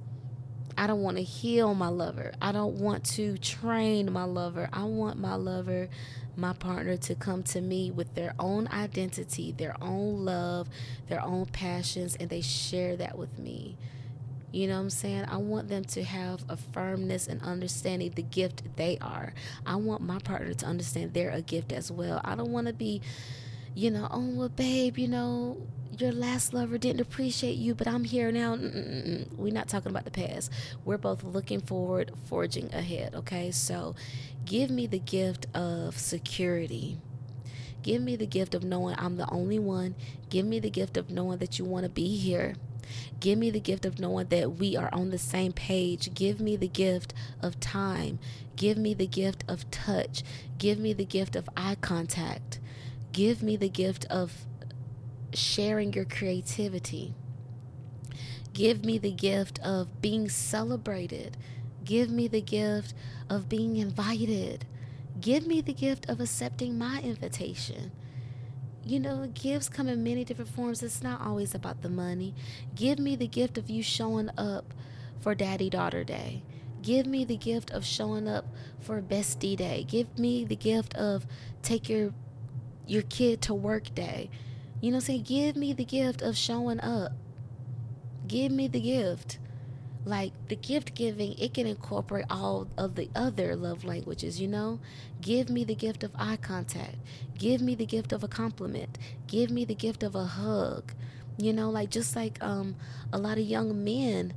[0.78, 2.34] I don't want to heal my lover.
[2.42, 4.70] I don't want to train my lover.
[4.72, 5.90] I want my lover,
[6.36, 10.70] my partner to come to me with their own identity, their own love,
[11.08, 13.78] their own passions, and they share that with me.
[14.52, 15.26] You know what I'm saying?
[15.28, 19.34] I want them to have a firmness and understanding the gift they are.
[19.66, 22.22] I want my partner to understand they're a gift as well.
[22.24, 23.02] I don't want to be,
[23.76, 25.58] you know, oh, well, babe, you know,
[26.02, 28.56] your last lover didn't appreciate you, but I'm here now.
[28.56, 29.32] Mm-mm-mm.
[29.38, 30.52] We're not talking about the past.
[30.86, 33.16] We're both looking forward, forging ahead.
[33.16, 33.96] Okay, so
[34.46, 36.98] give me the gift of security.
[37.84, 39.96] Give me the gift of knowing I'm the only one.
[40.30, 42.56] Give me the gift of knowing that you want to be here.
[43.20, 46.14] Give me the gift of knowing that we are on the same page.
[46.14, 48.20] Give me the gift of time.
[48.56, 50.24] Give me the gift of touch.
[50.58, 52.60] Give me the gift of eye contact.
[53.12, 54.46] Give me the gift of
[55.34, 57.14] sharing your creativity.
[58.54, 61.38] Give me the gift of being celebrated.
[61.84, 62.94] Give me the gift
[63.30, 64.66] of being invited.
[65.20, 67.92] Give me the gift of accepting my invitation.
[68.84, 70.82] You know, gifts come in many different forms.
[70.82, 72.34] It's not always about the money.
[72.74, 74.74] Give me the gift of you showing up
[75.20, 76.44] for Daddy Daughter Day.
[76.82, 78.46] Give me the gift of showing up
[78.80, 79.84] for Bestie Day.
[79.88, 81.26] Give me the gift of
[81.62, 82.14] take your
[82.86, 84.30] your kid to work day.
[84.82, 87.14] You know, i say, give me the gift of showing up.
[88.28, 89.40] Give me the gift.
[90.06, 94.80] Like the gift giving, it can incorporate all of the other love languages, you know?
[95.22, 96.96] Give me the gift of eye contact.
[97.38, 98.98] Give me the gift of a compliment.
[99.28, 100.94] Give me the gift of a hug.
[101.38, 102.76] You know, like just like um
[103.12, 104.34] a lot of young men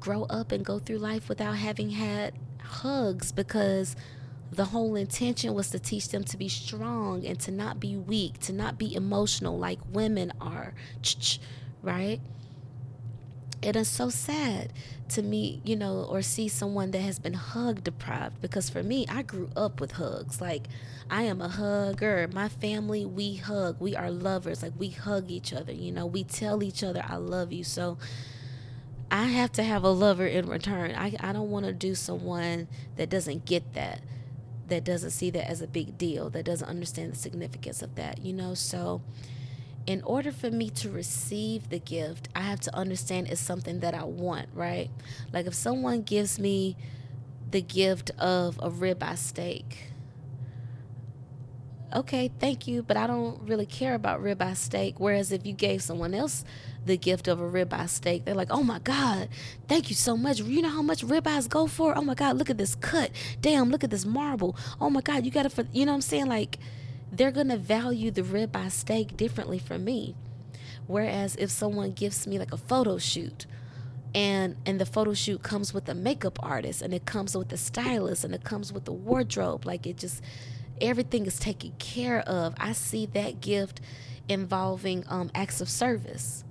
[0.00, 3.94] grow up and go through life without having had hugs because
[4.52, 8.38] the whole intention was to teach them to be strong and to not be weak,
[8.40, 10.74] to not be emotional like women are,
[11.82, 12.20] right?
[13.62, 14.72] It is so sad
[15.10, 19.06] to meet, you know, or see someone that has been hug deprived because for me,
[19.08, 20.40] I grew up with hugs.
[20.40, 20.66] Like,
[21.08, 22.28] I am a hugger.
[22.32, 23.76] My family, we hug.
[23.80, 24.62] We are lovers.
[24.62, 27.64] Like, we hug each other, you know, we tell each other, I love you.
[27.64, 27.96] So,
[29.10, 30.94] I have to have a lover in return.
[30.94, 34.00] I, I don't want to do someone that doesn't get that
[34.72, 38.24] that doesn't see that as a big deal, that doesn't understand the significance of that,
[38.24, 38.54] you know?
[38.54, 39.02] So,
[39.86, 43.92] in order for me to receive the gift, I have to understand it's something that
[43.92, 44.88] I want, right?
[45.30, 46.76] Like if someone gives me
[47.50, 49.91] the gift of a ribeye steak,
[51.94, 54.98] okay, thank you, but I don't really care about ribeye steak.
[54.98, 56.44] Whereas if you gave someone else
[56.84, 58.24] the gift of a ribeye steak.
[58.24, 59.28] They're like, oh my God,
[59.68, 60.40] thank you so much.
[60.40, 61.96] You know how much ribeyes go for?
[61.96, 63.10] Oh my God, look at this cut.
[63.40, 64.56] Damn, look at this marble.
[64.80, 66.26] Oh my God, you got it for, you know what I'm saying?
[66.26, 66.58] Like,
[67.12, 70.14] they're going to value the ribeye steak differently from me.
[70.86, 73.46] Whereas if someone gives me like a photo shoot,
[74.14, 77.56] and and the photo shoot comes with a makeup artist and it comes with a
[77.56, 80.22] stylist and it comes with a wardrobe like it just
[80.80, 82.54] everything is taken care of.
[82.58, 83.80] I see that gift
[84.28, 86.44] involving um, acts of service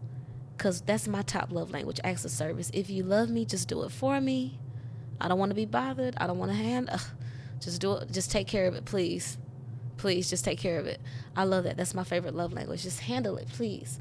[0.57, 2.69] because that's my top love language acts of service.
[2.73, 4.59] If you love me just do it for me.
[5.19, 6.15] I don't want to be bothered.
[6.17, 7.01] I don't want to hand ugh,
[7.59, 9.37] just do it just take care of it please.
[9.97, 10.99] Please just take care of it.
[11.35, 11.77] I love that.
[11.77, 12.81] That's my favorite love language.
[12.83, 13.99] Just handle it please.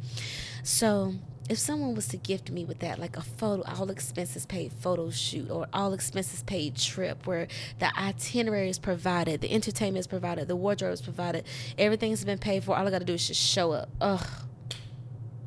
[0.63, 1.15] So
[1.51, 5.11] if someone was to gift me with that like a photo all expenses paid photo
[5.11, 7.49] shoot or all expenses paid trip where
[7.81, 11.45] the itinerary is provided the entertainment is provided the wardrobe is provided
[11.77, 14.27] everything's been paid for all i gotta do is just show up ugh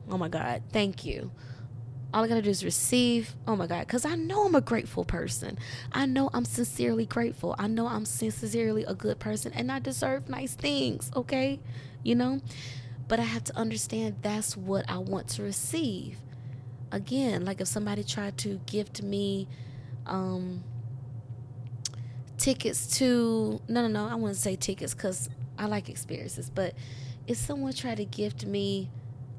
[0.10, 1.32] Oh my God, thank you.
[2.14, 3.36] All I gotta do is receive.
[3.48, 5.58] Oh my God, because I know I'm a grateful person.
[5.92, 7.56] I know I'm sincerely grateful.
[7.58, 11.60] I know I'm sincerely a good person and I deserve nice things, okay?
[12.04, 12.42] You know?
[13.08, 16.18] But I have to understand that's what I want to receive.
[16.92, 19.48] Again, like if somebody tried to gift me
[20.06, 20.64] um,
[22.38, 26.74] tickets to, no, no, no, I wouldn't say tickets because I like experiences, but
[27.28, 28.90] if someone tried to gift me,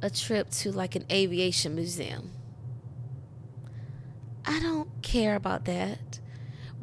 [0.04, 2.30] a trip to like an aviation museum.
[4.44, 6.20] I don't care about that.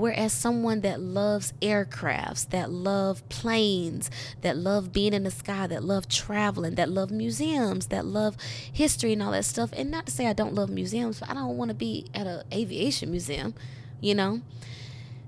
[0.02, 4.10] Whereas someone that loves aircrafts, that love planes,
[4.42, 8.36] that love being in the sky, that love traveling, that love museums, that love
[8.74, 9.70] history and all that stuff.
[9.74, 12.26] And not to say I don't love museums, but I don't want to be at
[12.26, 13.54] an aviation museum,
[14.00, 14.42] you know?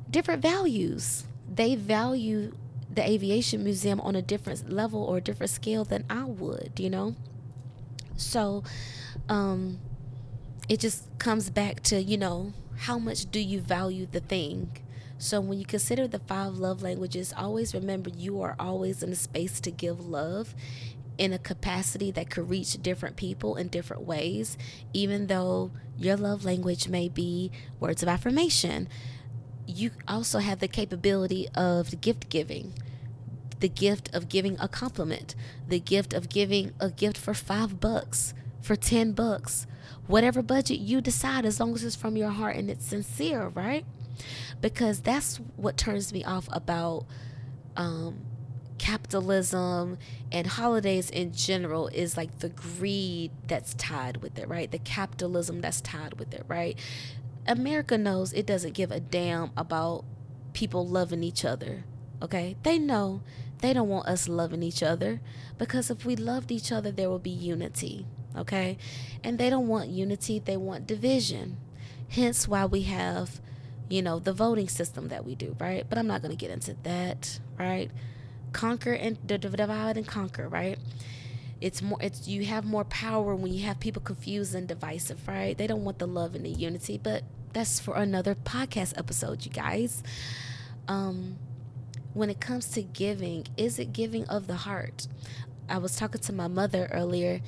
[0.09, 1.25] Different values.
[1.47, 2.55] They value
[2.91, 6.89] the aviation museum on a different level or a different scale than I would, you
[6.89, 7.15] know?
[8.17, 8.63] So,
[9.29, 9.77] um,
[10.67, 14.77] it just comes back to, you know, how much do you value the thing?
[15.17, 19.15] So when you consider the five love languages, always remember you are always in a
[19.15, 20.53] space to give love
[21.17, 24.57] in a capacity that could reach different people in different ways,
[24.93, 28.89] even though your love language may be words of affirmation.
[29.65, 32.73] You also have the capability of gift giving,
[33.59, 35.35] the gift of giving a compliment,
[35.67, 39.67] the gift of giving a gift for five bucks, for 10 bucks,
[40.07, 43.85] whatever budget you decide, as long as it's from your heart and it's sincere, right?
[44.61, 47.05] Because that's what turns me off about
[47.75, 48.19] um,
[48.77, 49.97] capitalism
[50.31, 54.71] and holidays in general is like the greed that's tied with it, right?
[54.71, 56.77] The capitalism that's tied with it, right?
[57.47, 60.05] America knows it doesn't give a damn about
[60.53, 61.85] people loving each other,
[62.21, 62.55] okay?
[62.63, 63.21] They know
[63.59, 65.21] they don't want us loving each other
[65.57, 68.77] because if we loved each other, there will be unity okay?
[69.23, 71.57] And they don't want unity, they want division.
[72.09, 73.41] Hence why we have,
[73.89, 75.85] you know, the voting system that we do, right?
[75.87, 77.89] But I'm not going to get into that, right?
[78.51, 80.77] Conquer and divide and conquer, right?
[81.59, 85.57] It's more it's you have more power when you have people confused and divisive, right?
[85.57, 89.51] They don't want the love and the unity, but that's for another podcast episode, you
[89.51, 90.03] guys.
[90.89, 91.37] Um
[92.13, 95.07] when it comes to giving, is it giving of the heart?
[95.69, 97.41] I was talking to my mother earlier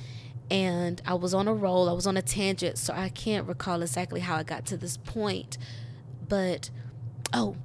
[0.50, 3.82] and I was on a roll, I was on a tangent, so I can't recall
[3.82, 5.58] exactly how I got to this point.
[6.28, 6.70] But
[7.32, 7.56] oh,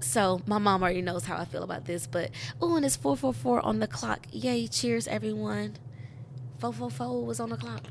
[0.00, 3.64] so my mom already knows how I feel about this, but oh, and it's 444
[3.64, 4.26] on the clock.
[4.30, 5.76] Yay, cheers everyone.
[6.58, 7.84] 444 was on the clock.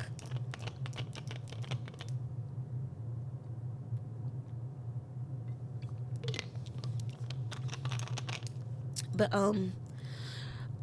[9.15, 9.73] But um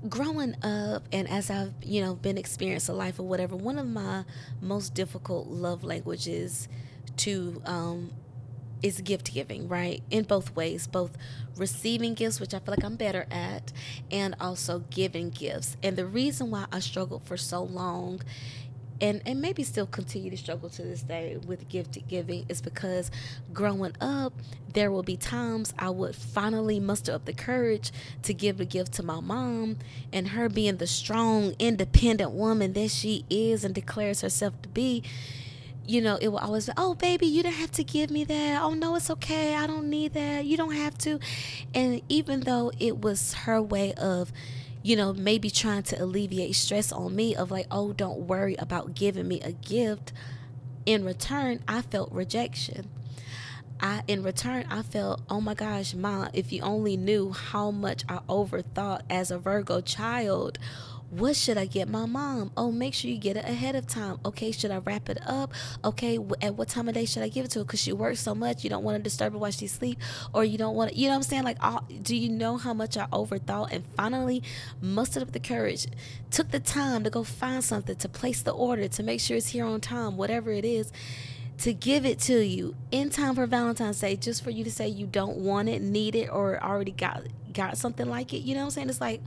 [0.08, 3.86] growing up and as I've, you know, been experienced a life or whatever, one of
[3.86, 4.24] my
[4.60, 6.68] most difficult love languages
[7.18, 8.10] to um
[8.82, 10.02] is gift giving, right?
[10.10, 11.16] In both ways, both
[11.56, 13.72] receiving gifts, which I feel like I'm better at,
[14.10, 15.76] and also giving gifts.
[15.82, 18.20] And the reason why I struggled for so long
[19.00, 23.10] and and maybe still continue to struggle to this day with gift giving is because
[23.52, 24.32] growing up
[24.72, 28.92] there will be times I would finally muster up the courage to give a gift
[28.94, 29.78] to my mom
[30.12, 35.02] and her being the strong independent woman that she is and declares herself to be
[35.88, 38.60] you know, it will always be, oh, baby, you don't have to give me that.
[38.60, 39.54] Oh, no, it's okay.
[39.54, 40.44] I don't need that.
[40.44, 41.20] You don't have to.
[41.74, 44.32] And even though it was her way of,
[44.86, 48.94] you know, maybe trying to alleviate stress on me of like, oh, don't worry about
[48.94, 50.12] giving me a gift.
[50.86, 52.88] In return, I felt rejection.
[53.80, 58.04] I in return I felt, oh my gosh, mom, if you only knew how much
[58.08, 60.56] I overthought as a Virgo child
[61.10, 62.50] what should I get my mom?
[62.56, 64.18] Oh, make sure you get it ahead of time.
[64.24, 65.52] Okay, should I wrap it up?
[65.84, 67.64] Okay, at what time of day should I give it to her?
[67.64, 69.98] Because she works so much, you don't want to disturb her while she sleep,
[70.32, 71.44] or you don't want to, you know what I'm saying?
[71.44, 74.42] Like, all, do you know how much I overthought and finally
[74.80, 75.86] mustered up the courage,
[76.30, 79.48] took the time to go find something, to place the order, to make sure it's
[79.48, 80.92] here on time, whatever it is
[81.58, 84.88] to give it to you in time for Valentine's Day, just for you to say
[84.88, 88.38] you don't want it, need it, or already got got something like it.
[88.40, 88.88] You know what I'm saying?
[88.90, 89.22] It's like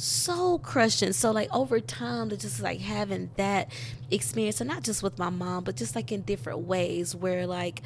[0.00, 1.12] so crushing.
[1.12, 3.70] So like over time to just like having that
[4.10, 7.82] experience and not just with my mom, but just like in different ways where like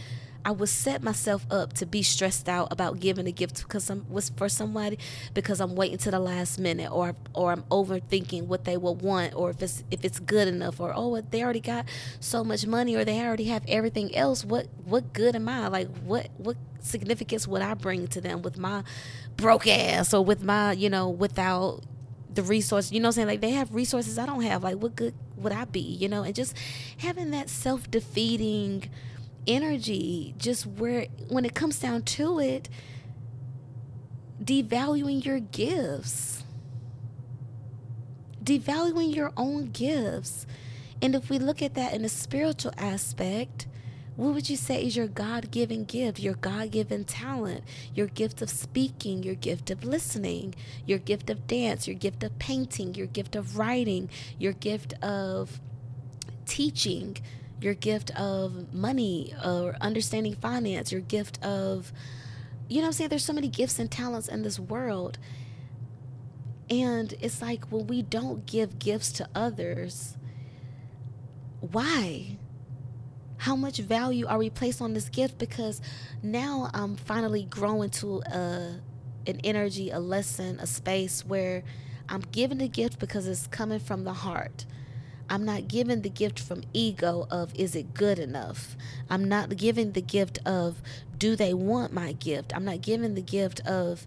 [0.46, 4.06] I would set myself up to be stressed out about giving a gift because I'm
[4.10, 4.98] was for somebody
[5.32, 9.34] because I'm waiting to the last minute or or I'm overthinking what they will want
[9.34, 11.86] or if it's if it's good enough or oh they already got
[12.20, 15.88] so much money or they already have everything else what what good am I like
[16.04, 18.84] what what significance would I bring to them with my
[19.38, 21.80] broke ass or with my you know without
[22.34, 23.28] the resources, you know I'm saying?
[23.28, 24.62] Like they have resources I don't have.
[24.62, 26.22] Like what good would I be, you know?
[26.22, 26.56] And just
[26.98, 28.90] having that self defeating
[29.46, 32.68] energy, just where when it comes down to it,
[34.42, 36.42] devaluing your gifts.
[38.42, 40.46] Devaluing your own gifts.
[41.00, 43.66] And if we look at that in a spiritual aspect,
[44.16, 48.40] what would you say is your God given gift, your God given talent, your gift
[48.42, 50.54] of speaking, your gift of listening,
[50.86, 54.08] your gift of dance, your gift of painting, your gift of writing,
[54.38, 55.60] your gift of
[56.46, 57.16] teaching,
[57.60, 61.92] your gift of money or understanding finance, your gift of,
[62.68, 63.10] you know I'm saying?
[63.10, 65.18] There's so many gifts and talents in this world.
[66.70, 70.16] And it's like when we don't give gifts to others,
[71.60, 72.36] why?
[73.44, 75.36] How much value are we placed on this gift?
[75.36, 75.82] Because
[76.22, 78.80] now I'm finally growing to a
[79.26, 81.62] an energy, a lesson, a space where
[82.08, 84.64] I'm giving the gift because it's coming from the heart.
[85.28, 88.78] I'm not giving the gift from ego of is it good enough?
[89.10, 90.80] I'm not giving the gift of
[91.18, 92.56] do they want my gift?
[92.56, 94.06] I'm not giving the gift of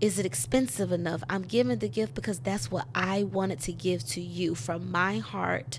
[0.00, 1.22] is it expensive enough?
[1.30, 5.18] I'm giving the gift because that's what I wanted to give to you from my
[5.18, 5.78] heart.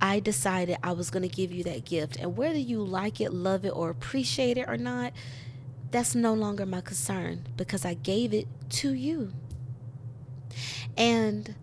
[0.00, 2.16] I decided I was going to give you that gift.
[2.16, 5.12] And whether you like it, love it, or appreciate it or not,
[5.90, 9.32] that's no longer my concern because I gave it to you.
[10.96, 11.54] And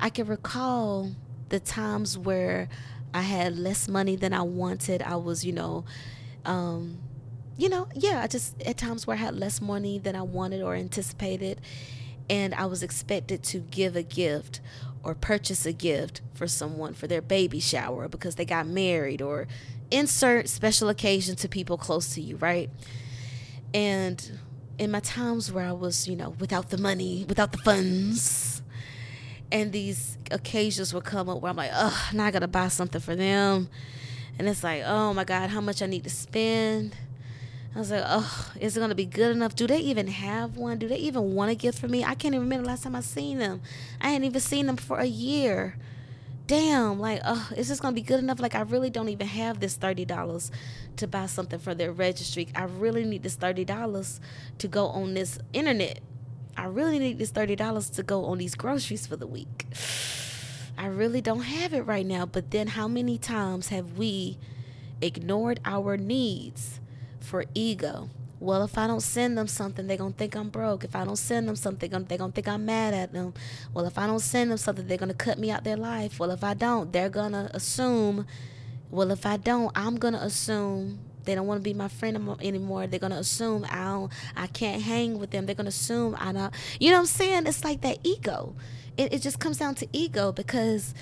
[0.00, 1.12] I can recall
[1.48, 2.68] the times where
[3.14, 5.02] I had less money than I wanted.
[5.02, 5.84] I was, you know,
[6.44, 6.98] um,
[7.56, 10.62] you know, yeah, I just at times where I had less money than I wanted
[10.62, 11.60] or anticipated,
[12.28, 14.60] and I was expected to give a gift
[15.02, 19.46] or purchase a gift for someone for their baby shower because they got married or
[19.90, 22.70] insert special occasion to people close to you, right?
[23.74, 24.38] And
[24.78, 28.62] in my times where I was, you know, without the money, without the funds,
[29.50, 33.00] and these occasions would come up where I'm like, oh, now I gotta buy something
[33.00, 33.68] for them.
[34.38, 36.96] And it's like, oh my God, how much I need to spend.
[37.74, 39.54] I was like, oh, is it gonna be good enough?
[39.54, 40.78] Do they even have one?
[40.78, 42.04] Do they even want a gift for me?
[42.04, 43.62] I can't even remember the last time I seen them.
[44.00, 45.76] I hadn't even seen them for a year
[46.52, 48.38] damn, like, oh, is this gonna be good enough?
[48.38, 50.50] Like, I really don't even have this thirty dollars
[50.96, 52.48] to buy something for their registry.
[52.54, 54.20] I really need this thirty dollars
[54.58, 56.00] to go on this internet.
[56.54, 59.66] I really need this thirty dollars to go on these groceries for the week.
[60.76, 62.26] I really don't have it right now.
[62.26, 64.36] But then, how many times have we
[65.00, 66.80] ignored our needs
[67.22, 68.10] for ego?
[68.42, 70.82] well, if I don't send them something, they're going to think I'm broke.
[70.82, 73.34] If I don't send them something, they're going to think I'm mad at them.
[73.72, 76.18] Well, if I don't send them something, they're going to cut me out their life.
[76.18, 78.26] Well, if I don't, they're going to assume.
[78.90, 82.36] Well, if I don't, I'm going to assume they don't want to be my friend
[82.42, 82.88] anymore.
[82.88, 85.46] They're gonna assume I don't, I can't hang with them.
[85.46, 86.52] They're gonna assume I don't.
[86.80, 87.46] You know what I'm saying?
[87.46, 88.56] It's like that ego.
[88.96, 90.94] It, it just comes down to ego because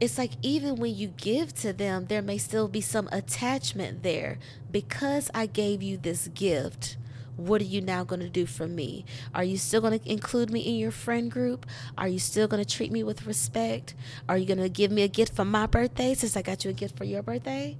[0.00, 4.38] it's like even when you give to them, there may still be some attachment there.
[4.70, 6.96] Because I gave you this gift,
[7.36, 9.04] what are you now going to do for me?
[9.34, 11.66] Are you still going to include me in your friend group?
[11.98, 13.94] Are you still going to treat me with respect?
[14.28, 16.70] Are you going to give me a gift for my birthday since I got you
[16.70, 17.76] a gift for your birthday?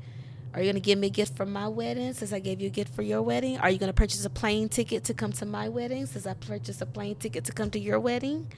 [0.52, 2.66] Are you going to give me a gift for my wedding since I gave you
[2.66, 3.56] a gift for your wedding?
[3.58, 6.34] Are you going to purchase a plane ticket to come to my wedding since I
[6.34, 8.50] purchased a plane ticket to come to your wedding?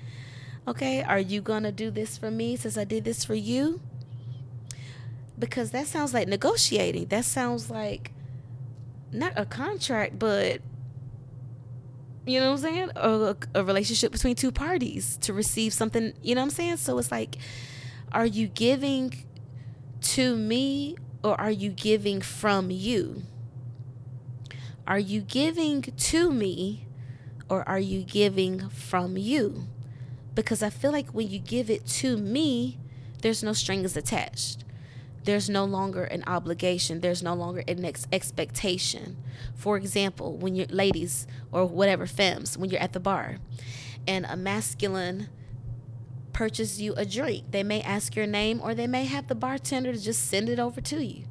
[0.67, 3.81] Okay, are you going to do this for me since I did this for you?
[5.37, 7.07] Because that sounds like negotiating.
[7.07, 8.13] That sounds like
[9.11, 10.61] not a contract, but
[12.25, 12.91] you know what I'm saying?
[12.95, 16.77] A, a relationship between two parties to receive something, you know what I'm saying?
[16.77, 17.39] So it's like,
[18.13, 19.13] are you giving
[20.03, 23.23] to me or are you giving from you?
[24.87, 26.87] Are you giving to me
[27.49, 29.67] or are you giving from you?
[30.35, 32.79] Because I feel like when you give it to me,
[33.21, 34.65] there's no strings attached.
[35.25, 37.01] There's no longer an obligation.
[37.01, 39.17] There's no longer an ex- expectation.
[39.55, 43.37] For example, when you're ladies or whatever femmes, when you're at the bar
[44.07, 45.29] and a masculine
[46.33, 49.93] purchase you a drink, they may ask your name or they may have the bartender
[49.93, 51.25] just send it over to you.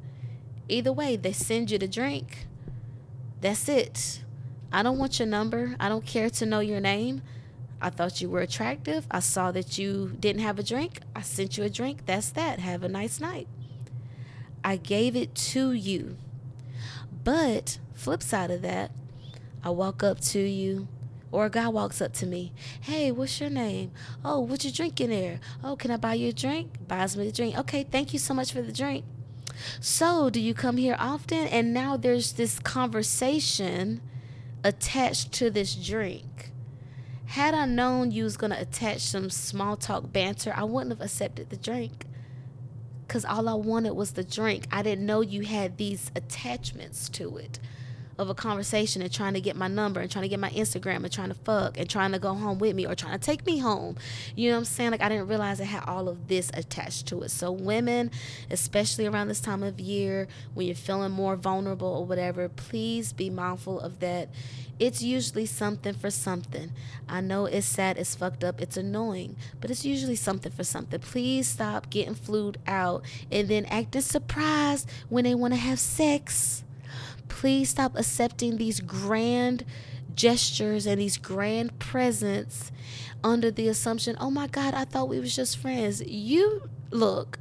[0.68, 2.46] Either way, they send you the drink.
[3.42, 4.22] That's it.
[4.72, 5.76] I don't want your number.
[5.78, 7.20] I don't care to know your name.
[7.82, 9.06] I thought you were attractive.
[9.10, 11.00] I saw that you didn't have a drink.
[11.16, 12.06] I sent you a drink.
[12.06, 12.60] That's that.
[12.60, 13.48] Have a nice night.
[14.62, 16.16] I gave it to you.
[17.24, 18.92] But, flip side of that,
[19.64, 20.86] I walk up to you,
[21.32, 22.52] or a guy walks up to me.
[22.80, 23.90] Hey, what's your name?
[24.24, 25.40] Oh, what you drinking there?
[25.64, 26.86] Oh, can I buy you a drink?
[26.86, 27.58] Buys me the drink.
[27.58, 29.04] Okay, thank you so much for the drink.
[29.80, 31.48] So, do you come here often?
[31.48, 34.00] And now there's this conversation
[34.62, 36.51] attached to this drink.
[37.32, 41.48] Had I known you was gonna attach some small talk banter, I wouldn't have accepted
[41.48, 42.04] the drink.
[43.08, 44.66] Cause all I wanted was the drink.
[44.70, 47.58] I didn't know you had these attachments to it.
[48.18, 50.96] Of a conversation and trying to get my number and trying to get my Instagram
[50.96, 53.46] and trying to fuck and trying to go home with me or trying to take
[53.46, 53.96] me home.
[54.36, 54.90] You know what I'm saying?
[54.90, 57.30] Like I didn't realize it had all of this attached to it.
[57.30, 58.10] So women,
[58.50, 63.30] especially around this time of year when you're feeling more vulnerable or whatever, please be
[63.30, 64.28] mindful of that.
[64.78, 66.72] It's usually something for something.
[67.08, 70.98] I know it's sad, it's fucked up, it's annoying, but it's usually something for something.
[70.98, 76.64] Please stop getting flued out and then acting surprised when they want to have sex
[77.42, 79.64] please stop accepting these grand
[80.14, 82.70] gestures and these grand presents
[83.24, 86.00] under the assumption, oh my God, I thought we was just friends.
[86.06, 87.40] You look,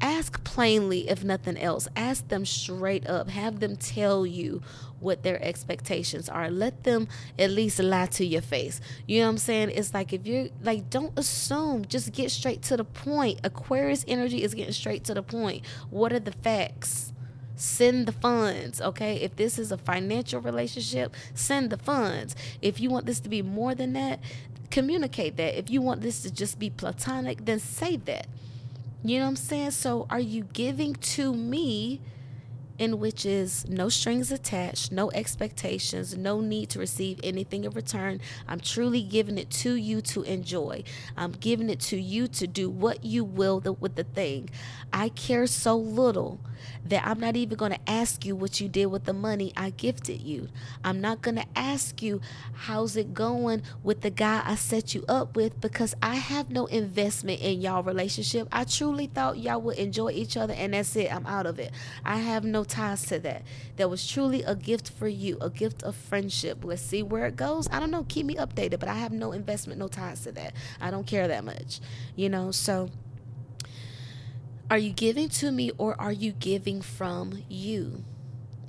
[0.00, 1.86] ask plainly if nothing else.
[1.94, 3.28] Ask them straight up.
[3.28, 4.62] Have them tell you
[5.00, 6.50] what their expectations are.
[6.50, 7.06] Let them
[7.38, 8.80] at least lie to your face.
[9.06, 9.72] You know what I'm saying?
[9.74, 13.40] It's like if you're like, don't assume, just get straight to the point.
[13.44, 15.66] Aquarius energy is getting straight to the point.
[15.90, 17.12] What are the facts?
[17.56, 22.90] Send the funds okay if this is a financial relationship send the funds if you
[22.90, 24.18] want this to be more than that
[24.70, 28.26] communicate that if you want this to just be platonic then say that
[29.04, 32.00] you know what i'm saying so are you giving to me
[32.78, 38.20] in which is no strings attached, no expectations, no need to receive anything in return.
[38.48, 40.82] I'm truly giving it to you to enjoy.
[41.16, 44.50] I'm giving it to you to do what you will with the thing.
[44.92, 46.40] I care so little
[46.86, 49.70] that I'm not even going to ask you what you did with the money I
[49.70, 50.48] gifted you.
[50.84, 52.20] I'm not going to ask you
[52.52, 56.66] how's it going with the guy I set you up with because I have no
[56.66, 58.48] investment in y'all relationship.
[58.52, 61.14] I truly thought y'all would enjoy each other and that's it.
[61.14, 61.72] I'm out of it.
[62.04, 63.42] I have no ties to that.
[63.76, 66.64] That was truly a gift for you, a gift of friendship.
[66.64, 67.68] Let's see where it goes.
[67.70, 68.04] I don't know.
[68.08, 70.54] Keep me updated, but I have no investment, no ties to that.
[70.80, 71.80] I don't care that much,
[72.16, 72.50] you know?
[72.50, 72.90] So,
[74.72, 78.02] are you giving to me or are you giving from you?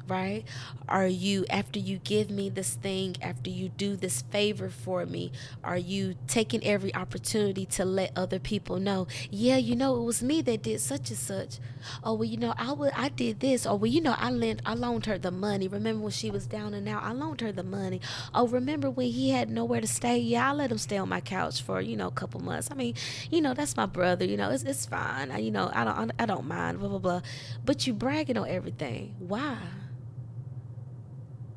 [0.08, 0.44] Right?
[0.88, 5.32] Are you, after you give me this thing, after you do this favor for me,
[5.64, 10.22] are you taking every opportunity to let other people know, yeah, you know, it was
[10.22, 11.60] me that did such and such.
[12.04, 13.66] Oh, well, you know, I would, I did this.
[13.66, 15.68] Oh, well, you know, I lent, I loaned her the money.
[15.68, 17.04] Remember when she was down and out?
[17.04, 18.02] I loaned her the money.
[18.34, 20.18] Oh, remember when he had nowhere to stay?
[20.18, 22.70] Yeah, I let him stay on my couch for, you know, a couple months.
[22.72, 22.96] I mean,
[23.30, 25.32] you know, that's my brother, you know, it's, it's fine.
[25.32, 27.22] I, you know, I don't, I don't mind, blah, blah, blah.
[27.66, 29.16] But you bragging on everything.
[29.20, 29.58] Why?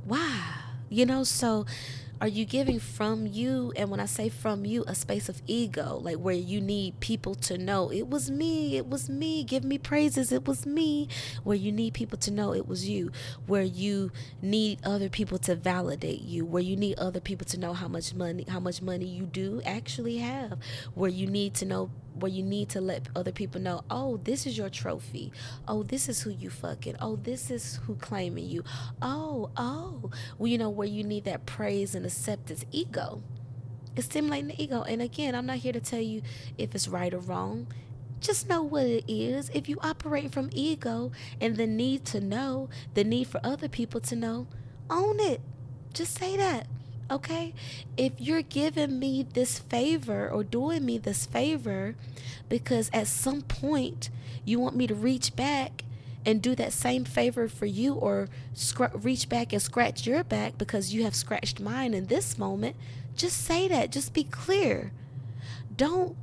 [0.07, 0.55] Why?
[0.89, 1.67] You know, so
[2.19, 3.73] are you giving from you?
[3.77, 7.35] And when I say from you, a space of ego, like where you need people
[7.35, 11.09] to know it was me, it was me, give me praises, it was me.
[11.45, 13.11] Where you need people to know it was you.
[13.47, 16.47] Where you need other people to validate you.
[16.47, 19.61] Where you need other people to know how much money, how much money you do
[19.67, 20.59] actually have.
[20.95, 24.47] Where you need to know where you need to let other people know, oh, this
[24.47, 25.33] is your trophy.
[25.69, 26.97] Oh, this is who you fucking.
[27.01, 28.65] Oh, this is who claiming you.
[29.03, 30.11] Oh, oh.
[30.39, 33.23] Well, you know, where you need that praise and acceptance ego.
[33.95, 34.83] It's stimulating the ego.
[34.83, 36.23] And again, I'm not here to tell you
[36.59, 37.67] if it's right or wrong.
[38.21, 39.51] Just know what it is.
[39.53, 44.01] If you operate from ego and the need to know, the need for other people
[44.01, 44.47] to know,
[44.91, 45.41] own it.
[45.93, 46.67] Just say that
[47.11, 47.55] okay?
[47.97, 51.95] If you're giving me this favor or doing me this favor
[52.49, 54.11] because at some point
[54.45, 55.85] you want me to reach back
[56.25, 60.59] and do that same favor for you or scr- reach back and scratch your back
[60.59, 62.75] because you have scratched mine in this moment,
[63.15, 63.93] just say that.
[63.93, 64.93] Just be clear.
[65.77, 66.17] Don't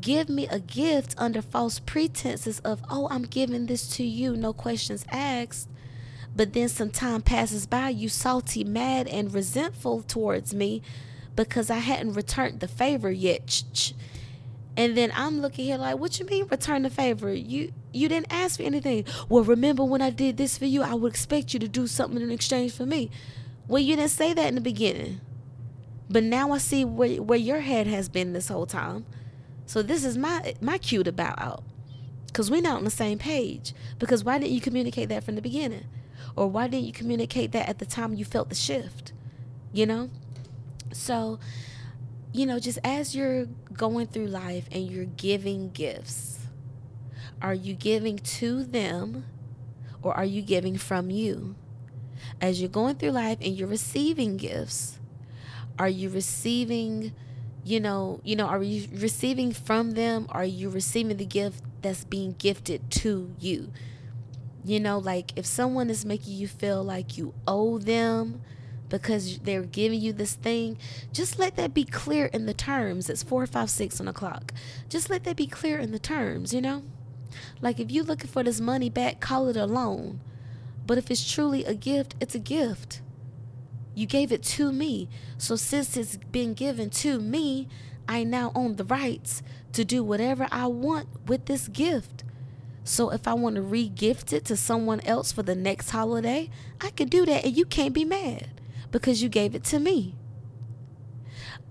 [0.00, 4.52] give me a gift under false pretenses of, oh, I'm giving this to you, no
[4.52, 5.68] questions asked
[6.36, 10.82] but then some time passes by, you salty, mad, and resentful towards me
[11.36, 13.92] because I hadn't returned the favor yet.
[14.76, 17.32] And then I'm looking here like, what you mean return the favor?
[17.32, 19.04] You you didn't ask for anything.
[19.28, 22.20] Well, remember when I did this for you, I would expect you to do something
[22.20, 23.10] in exchange for me.
[23.68, 25.20] Well, you didn't say that in the beginning.
[26.10, 29.06] But now I see where where your head has been this whole time.
[29.66, 31.62] So this is my my cue to bow out.
[32.32, 33.74] Cause we're not on the same page.
[34.00, 35.84] Because why didn't you communicate that from the beginning?
[36.36, 39.12] Or why didn't you communicate that at the time you felt the shift?
[39.72, 40.10] You know?
[40.92, 41.38] So,
[42.32, 46.40] you know, just as you're going through life and you're giving gifts,
[47.40, 49.24] are you giving to them
[50.02, 51.54] or are you giving from you?
[52.40, 54.98] As you're going through life and you're receiving gifts,
[55.78, 57.12] are you receiving,
[57.64, 60.26] you know, you know, are you receiving from them?
[60.30, 63.72] Are you receiving the gift that's being gifted to you?
[64.64, 68.40] You know, like if someone is making you feel like you owe them
[68.88, 70.78] because they're giving you this thing,
[71.12, 73.10] just let that be clear in the terms.
[73.10, 74.54] It's four, five, six on the clock.
[74.88, 76.82] Just let that be clear in the terms, you know?
[77.60, 80.20] Like if you're looking for this money back, call it a loan.
[80.86, 83.00] But if it's truly a gift, it's a gift.
[83.94, 85.08] You gave it to me.
[85.38, 87.68] So since it's been given to me,
[88.08, 89.42] I now own the rights
[89.72, 92.24] to do whatever I want with this gift.
[92.84, 96.90] So if I want to re-gift it to someone else for the next holiday, I
[96.90, 98.48] can do that and you can't be mad
[98.90, 100.14] because you gave it to me.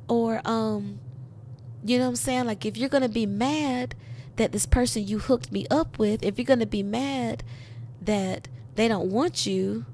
[0.08, 1.00] Or um
[1.86, 2.46] you know what I'm saying?
[2.46, 3.96] Like if you're going to be mad
[4.38, 7.44] that this person you hooked me up with, if you're going to be mad
[8.02, 9.86] that they don't want you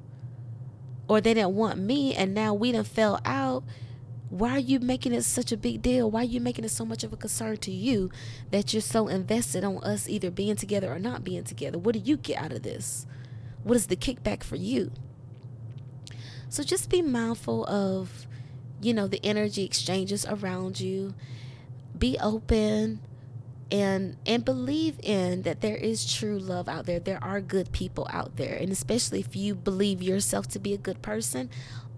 [1.08, 3.64] or they didn't want me and now we done fell out,
[4.30, 6.10] why are you making it such a big deal?
[6.10, 8.12] Why are you making it so much of a concern to you
[8.52, 11.80] that you're so invested on us either being together or not being together?
[11.80, 13.08] What do you get out of this?
[13.64, 14.92] What is the kickback for you?
[16.48, 18.28] So just be mindful of,
[18.82, 21.16] you know, the energy exchanges around you.
[21.98, 23.02] Be open
[23.72, 28.08] and and believe in that there is true love out there there are good people
[28.12, 31.50] out there and especially if you believe yourself to be a good person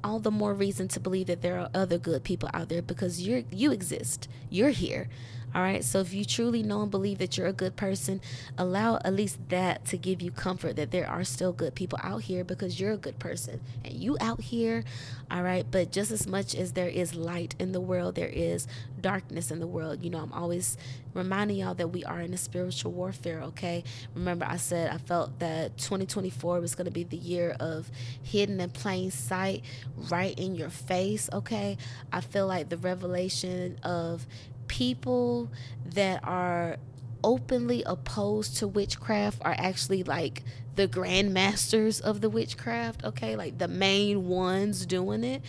[0.04, 3.26] all the more reason to believe that there are other good people out there because
[3.26, 4.28] you're you exist.
[4.50, 5.10] You're here
[5.54, 5.84] all right.
[5.84, 8.22] So if you truly know and believe that you're a good person,
[8.58, 12.24] allow at least that to give you comfort that there are still good people out
[12.24, 14.84] here because you're a good person and you out here.
[15.30, 15.66] All right.
[15.70, 18.68] But just as much as there is light in the world, there is
[19.02, 20.04] darkness in the world.
[20.04, 20.78] You know, I'm always
[21.14, 23.42] reminding y'all that we are in a spiritual warfare.
[23.42, 23.84] Okay.
[24.16, 27.92] Remember, I said I felt that 2024 was going to be the year of
[28.24, 29.64] hidden in plain sight,
[30.10, 31.30] right in your face.
[31.34, 31.78] Okay.
[32.14, 34.26] I feel like the revelation of
[34.72, 35.52] people
[35.86, 36.78] that are
[37.26, 40.44] openly opposed to witchcraft are actually like
[40.78, 43.36] the grandmasters of the witchcraft, okay?
[43.36, 45.42] Like the main ones doing it.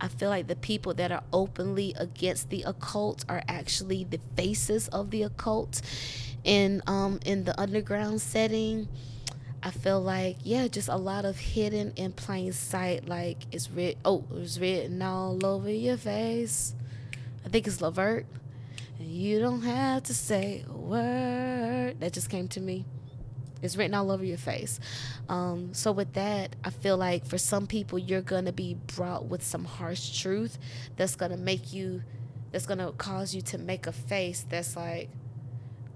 [0.00, 4.88] I feel like the people that are openly against the occult are actually the faces
[4.88, 5.80] of the occult
[6.42, 8.88] in um in the underground setting.
[9.62, 13.08] I feel like yeah, just a lot of hidden in plain sight.
[13.08, 14.00] Like it's written.
[14.04, 16.74] Oh, it's written all over your face.
[17.46, 18.26] I think it's Levert.
[18.98, 22.00] You don't have to say a word.
[22.00, 22.84] That just came to me.
[23.62, 24.78] It's written all over your face.
[25.28, 29.42] Um, so, with that, I feel like for some people, you're to be brought with
[29.42, 30.58] some harsh truth
[30.96, 32.02] that's to make you,
[32.52, 35.08] that's to cause you to make a face that's like,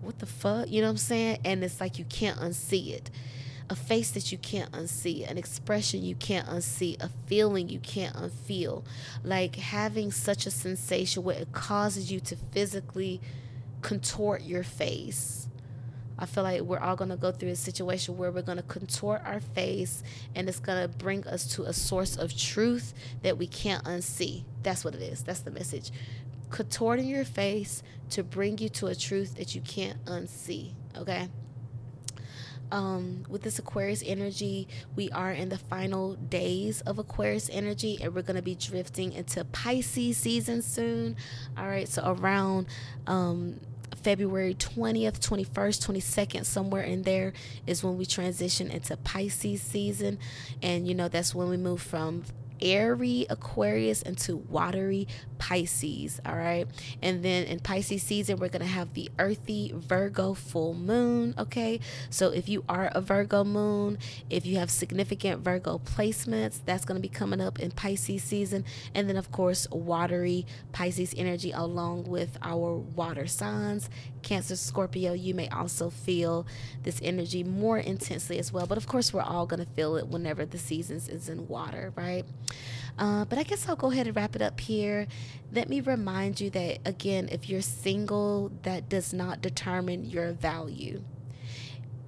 [0.00, 0.70] what the fuck?
[0.70, 1.38] You know what I'm saying?
[1.44, 3.10] And it's like you can't unsee it
[3.70, 8.14] a face that you can't unsee, an expression you can't unsee, a feeling you can't
[8.16, 8.84] unfeel.
[9.22, 13.20] Like having such a sensation where it causes you to physically
[13.82, 15.48] contort your face.
[16.18, 18.64] I feel like we're all going to go through a situation where we're going to
[18.64, 20.02] contort our face
[20.34, 22.92] and it's going to bring us to a source of truth
[23.22, 24.42] that we can't unsee.
[24.62, 25.22] That's what it is.
[25.22, 25.92] That's the message.
[26.50, 30.72] Contorting your face to bring you to a truth that you can't unsee.
[30.96, 31.28] Okay?
[32.70, 38.14] Um, with this Aquarius energy, we are in the final days of Aquarius energy, and
[38.14, 41.16] we're going to be drifting into Pisces season soon.
[41.56, 42.66] All right, so around
[43.06, 43.60] um,
[44.02, 47.32] February 20th, 21st, 22nd, somewhere in there
[47.66, 50.18] is when we transition into Pisces season.
[50.62, 52.24] And you know, that's when we move from
[52.60, 56.20] airy Aquarius into watery Pisces.
[56.26, 56.66] All right.
[57.02, 61.34] And then in Pisces season, we're going to have the earthy Virgo full moon.
[61.38, 61.80] Okay.
[62.10, 63.98] So if you are a Virgo moon,
[64.30, 68.64] if you have significant Virgo placements, that's going to be coming up in Pisces season.
[68.94, 73.88] And then, of course, watery Pisces energy along with our water signs.
[74.22, 76.46] Cancer, Scorpio, you may also feel
[76.82, 78.66] this energy more intensely as well.
[78.66, 81.92] But of course, we're all going to feel it whenever the seasons is in water,
[81.96, 82.24] right?
[82.98, 85.06] Uh, but I guess I'll go ahead and wrap it up here.
[85.52, 91.02] Let me remind you that, again, if you're single, that does not determine your value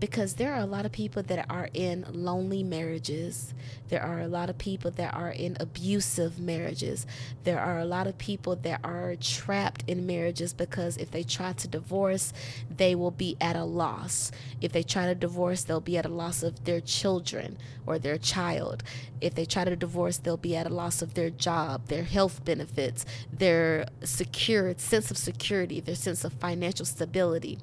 [0.01, 3.53] because there are a lot of people that are in lonely marriages.
[3.91, 7.07] There are a lot of people that are in abusive marriages.
[7.45, 11.53] There are a lot of people that are trapped in marriages because if they try
[11.53, 12.33] to divorce,
[12.75, 14.33] they will be at a loss.
[14.63, 18.17] If they try to divorce, they'll be at a loss of their children or their
[18.17, 18.83] child.
[19.21, 22.43] If they try to divorce, they'll be at a loss of their job, their health
[22.43, 27.59] benefits, their secure sense of security, their sense of financial stability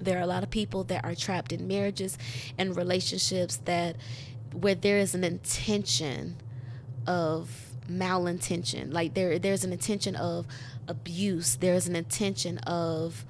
[0.00, 2.18] there are a lot of people that are trapped in marriages
[2.58, 3.96] and relationships that
[4.52, 6.36] where there is an intention
[7.06, 8.92] of malintention.
[8.92, 10.46] Like there there's an intention of
[10.88, 11.56] abuse.
[11.56, 13.24] There's an intention of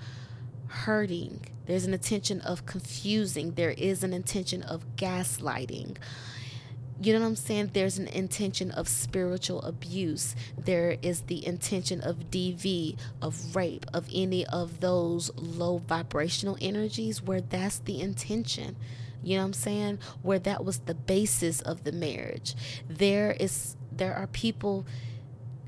[0.68, 1.40] hurting.
[1.66, 3.52] There's an intention of confusing.
[3.52, 5.96] There is an intention of gaslighting
[7.02, 7.70] you know what I'm saying?
[7.72, 10.36] There's an intention of spiritual abuse.
[10.56, 17.22] There is the intention of DV, of rape, of any of those low vibrational energies
[17.22, 18.76] where that's the intention.
[19.22, 19.98] You know what I'm saying?
[20.22, 22.54] Where that was the basis of the marriage.
[22.88, 24.86] There is there are people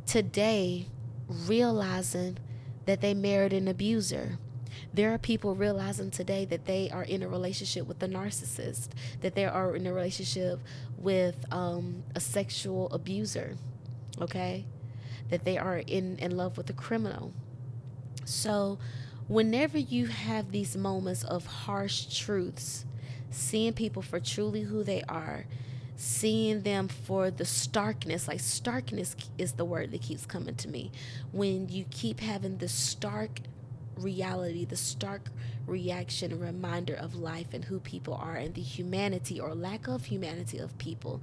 [0.05, 0.89] today
[1.29, 2.39] realizing
[2.87, 4.39] that they married an abuser.
[4.97, 8.88] There are people realizing today that they are in a relationship with a narcissist,
[9.20, 10.59] that they are in a relationship
[10.97, 13.59] with um, a sexual abuser,
[14.22, 14.64] okay?
[15.28, 17.34] That they are in, in love with a criminal.
[18.24, 18.78] So,
[19.28, 22.86] whenever you have these moments of harsh truths,
[23.30, 25.44] seeing people for truly who they are,
[25.97, 30.92] seeing them for the starkness like starkness is the word that keeps coming to me
[31.32, 33.40] when you keep having the stark
[33.97, 35.30] reality the stark
[35.66, 40.59] reaction reminder of life and who people are and the humanity or lack of humanity
[40.59, 41.20] of people.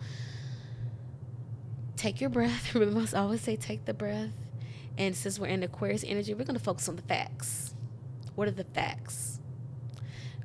[1.95, 2.74] Take your breath.
[2.76, 4.32] Remember i always say take the breath.
[4.97, 7.74] And since we're in aquarius energy we're going to focus on the facts.
[8.36, 9.39] What are the facts?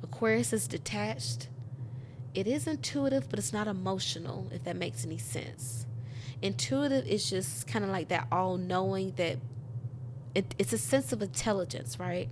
[0.02, 1.48] Aquarius is detached.
[2.34, 5.86] It is intuitive, but it's not emotional, if that makes any sense.
[6.40, 9.38] Intuitive is just kind of like that all knowing that
[10.38, 12.28] it, it's a sense of intelligence, right?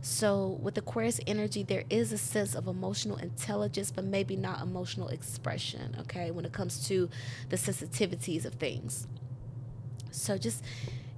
[0.00, 5.08] So, with Aquarius energy, there is a sense of emotional intelligence, but maybe not emotional
[5.08, 7.08] expression, okay, when it comes to
[7.50, 9.06] the sensitivities of things.
[10.10, 10.64] So, just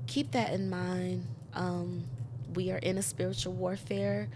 [0.06, 1.26] keep that in mind.
[1.54, 2.04] Um,
[2.54, 4.28] we are in a spiritual warfare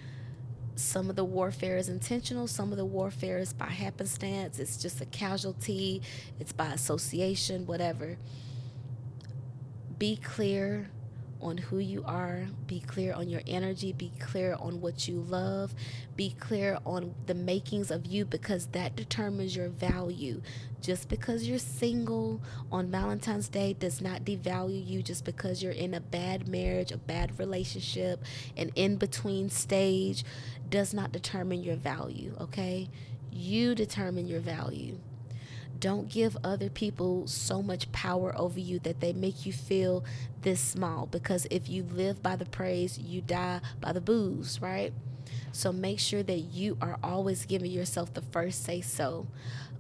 [0.79, 5.01] some of the warfare is intentional, some of the warfare is by happenstance, it's just
[5.01, 6.03] a casualty,
[6.39, 8.17] it's by association, whatever.
[9.99, 10.89] Be clear
[11.41, 15.75] on who you are, be clear on your energy, be clear on what you love,
[16.17, 20.41] be clear on the makings of you because that determines your value.
[20.81, 25.95] Just because you're single on Valentine's Day does not devalue you just because you're in
[25.95, 28.23] a bad marriage, a bad relationship,
[28.57, 30.25] an in between stage
[30.71, 32.89] does not determine your value, okay?
[33.33, 34.99] You determine your value.
[35.81, 40.05] Don't give other people so much power over you that they make you feel
[40.43, 44.93] this small because if you live by the praise, you die by the boos, right?
[45.53, 49.27] So make sure that you are always giving yourself the first say so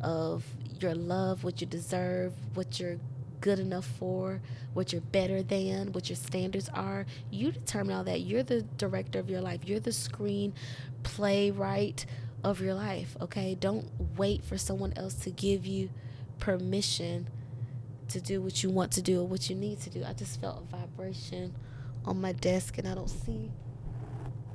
[0.01, 0.44] of
[0.80, 2.99] your love, what you deserve, what you're
[3.40, 4.40] good enough for,
[4.74, 7.07] what you're better than, what your standards are.
[7.30, 8.20] You determine all that.
[8.20, 9.61] You're the director of your life.
[9.64, 10.55] You're the screen
[11.03, 12.07] playwright
[12.45, 13.55] of your life, okay?
[13.59, 13.86] Don't
[14.16, 15.91] wait for someone else to give you
[16.39, 17.28] permission
[18.09, 20.05] to do what you want to do or what you need to do.
[20.05, 21.55] I just felt a vibration
[22.05, 23.51] on my desk and I don't see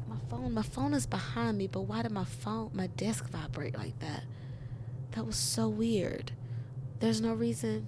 [0.08, 0.54] my phone.
[0.54, 4.24] My phone is behind me, but why did my phone, my desk vibrate like that?
[5.12, 6.32] That was so weird.
[7.00, 7.88] There's no reason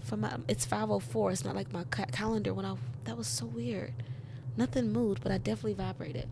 [0.00, 1.30] for my it's 504.
[1.30, 3.92] It's not like my ca- calendar when I that was so weird.
[4.56, 6.28] Nothing moved, but I definitely vibrated.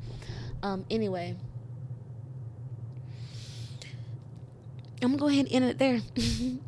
[0.63, 1.37] Um anyway,
[5.01, 6.01] I'm gonna go ahead and end it there.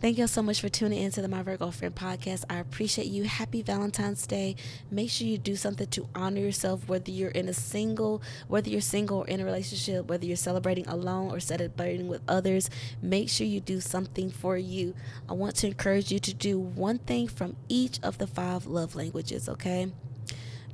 [0.00, 2.44] Thank y'all so much for tuning into the My Virgo Friend podcast.
[2.48, 3.24] I appreciate you.
[3.24, 4.54] Happy Valentine's Day.
[4.92, 8.80] Make sure you do something to honor yourself, whether you're in a single, whether you're
[8.80, 12.70] single or in a relationship, whether you're celebrating alone or celebrating with others.
[13.00, 14.94] Make sure you do something for you.
[15.28, 18.94] I want to encourage you to do one thing from each of the five love
[18.94, 19.92] languages, okay?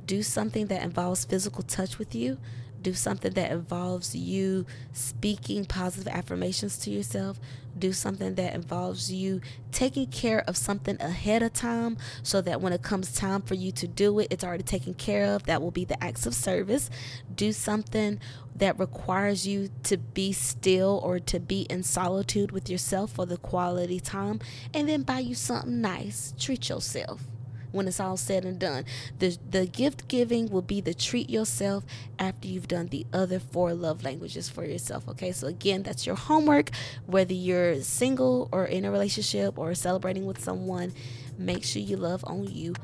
[0.05, 2.37] Do something that involves physical touch with you
[2.81, 7.39] do something that involves you speaking positive affirmations to yourself.
[7.77, 12.73] Do something that involves you taking care of something ahead of time so that when
[12.73, 15.43] it comes time for you to do it, it's already taken care of.
[15.43, 16.89] That will be the acts of service.
[17.33, 18.19] Do something
[18.55, 23.37] that requires you to be still or to be in solitude with yourself for the
[23.37, 24.39] quality time.
[24.73, 26.33] And then buy you something nice.
[26.37, 27.23] Treat yourself
[27.71, 28.85] when it's all said and done.
[29.19, 31.85] The the gift giving will be the treat yourself
[32.17, 35.07] after you've done the other four love languages for yourself.
[35.09, 36.71] Okay, so again, that's your homework.
[37.05, 40.93] Whether you're single or in a relationship or celebrating with someone,
[41.37, 42.75] make sure you love on you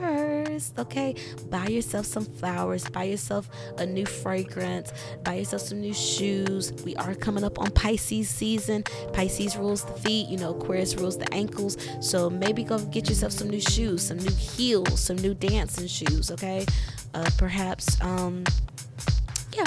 [0.00, 1.14] first, okay?
[1.48, 3.48] Buy yourself some flowers, buy yourself
[3.78, 4.92] a new fragrance,
[5.24, 6.72] buy yourself some new shoes.
[6.84, 8.84] We are coming up on Pisces season.
[9.12, 11.76] Pisces rules the feet, you know, Aquarius rules the ankles.
[12.00, 16.30] So maybe go get yourself some new shoes, some new heels, some new dancing shoes,
[16.30, 16.66] okay?
[17.14, 18.44] Uh, perhaps, um,
[19.52, 19.66] yeah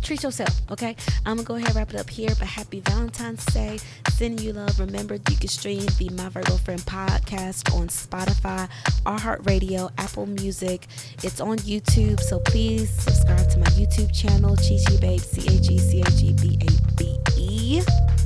[0.00, 0.96] treat yourself, okay?
[1.26, 3.78] I'm gonna go ahead and wrap it up here, but happy Valentine's Day.
[4.12, 4.78] Sending you love.
[4.78, 8.68] Remember, you can stream the My Virgo Friend podcast on Spotify,
[9.04, 10.86] iHeartRadio, Apple Music.
[11.22, 15.78] It's on YouTube, so please subscribe to my YouTube channel, Cheche Babe, C H E
[15.78, 18.19] C H E B A B E.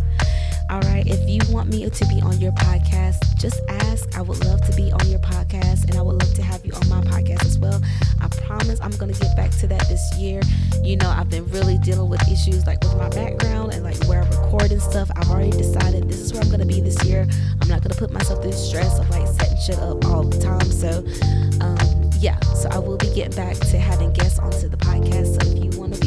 [0.70, 1.06] All right.
[1.06, 4.16] If you want me to be on your podcast, just ask.
[4.16, 6.72] I would love to be on your podcast and I would love to have you
[6.72, 7.80] on my podcast as well.
[8.20, 10.40] I promise I'm gonna get back to that this year.
[10.82, 14.22] You know, I've been really dealing with issues like with my background and like where
[14.22, 15.10] I record and stuff.
[15.16, 17.26] I've already decided this is where I'm gonna be this year.
[17.60, 20.70] I'm not gonna put myself through stress of like setting shit up all the time.
[20.72, 21.04] So,
[21.60, 25.42] um, yeah, so I will be getting back to having guests onto the podcast.
[25.42, 26.00] So if you want to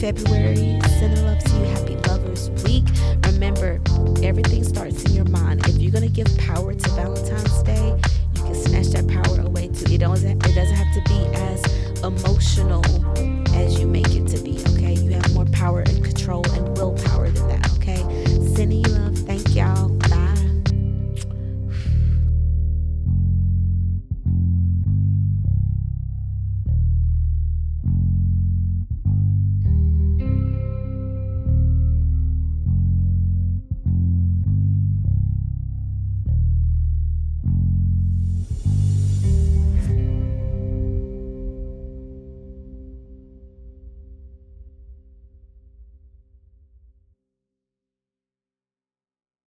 [0.00, 0.78] February.
[1.00, 1.64] Sending love to you.
[1.64, 2.84] Happy Lovers Week.
[3.26, 3.80] Remember,
[4.22, 5.66] everything starts in your mind.
[5.68, 8.00] If you're going to give power to Valentine's Day,
[8.36, 9.92] you can snatch that power away too.
[9.92, 12.84] It doesn't, it doesn't have to be as emotional
[13.56, 14.94] as you make it to be, okay?
[14.94, 17.77] You have more power and control and willpower than that,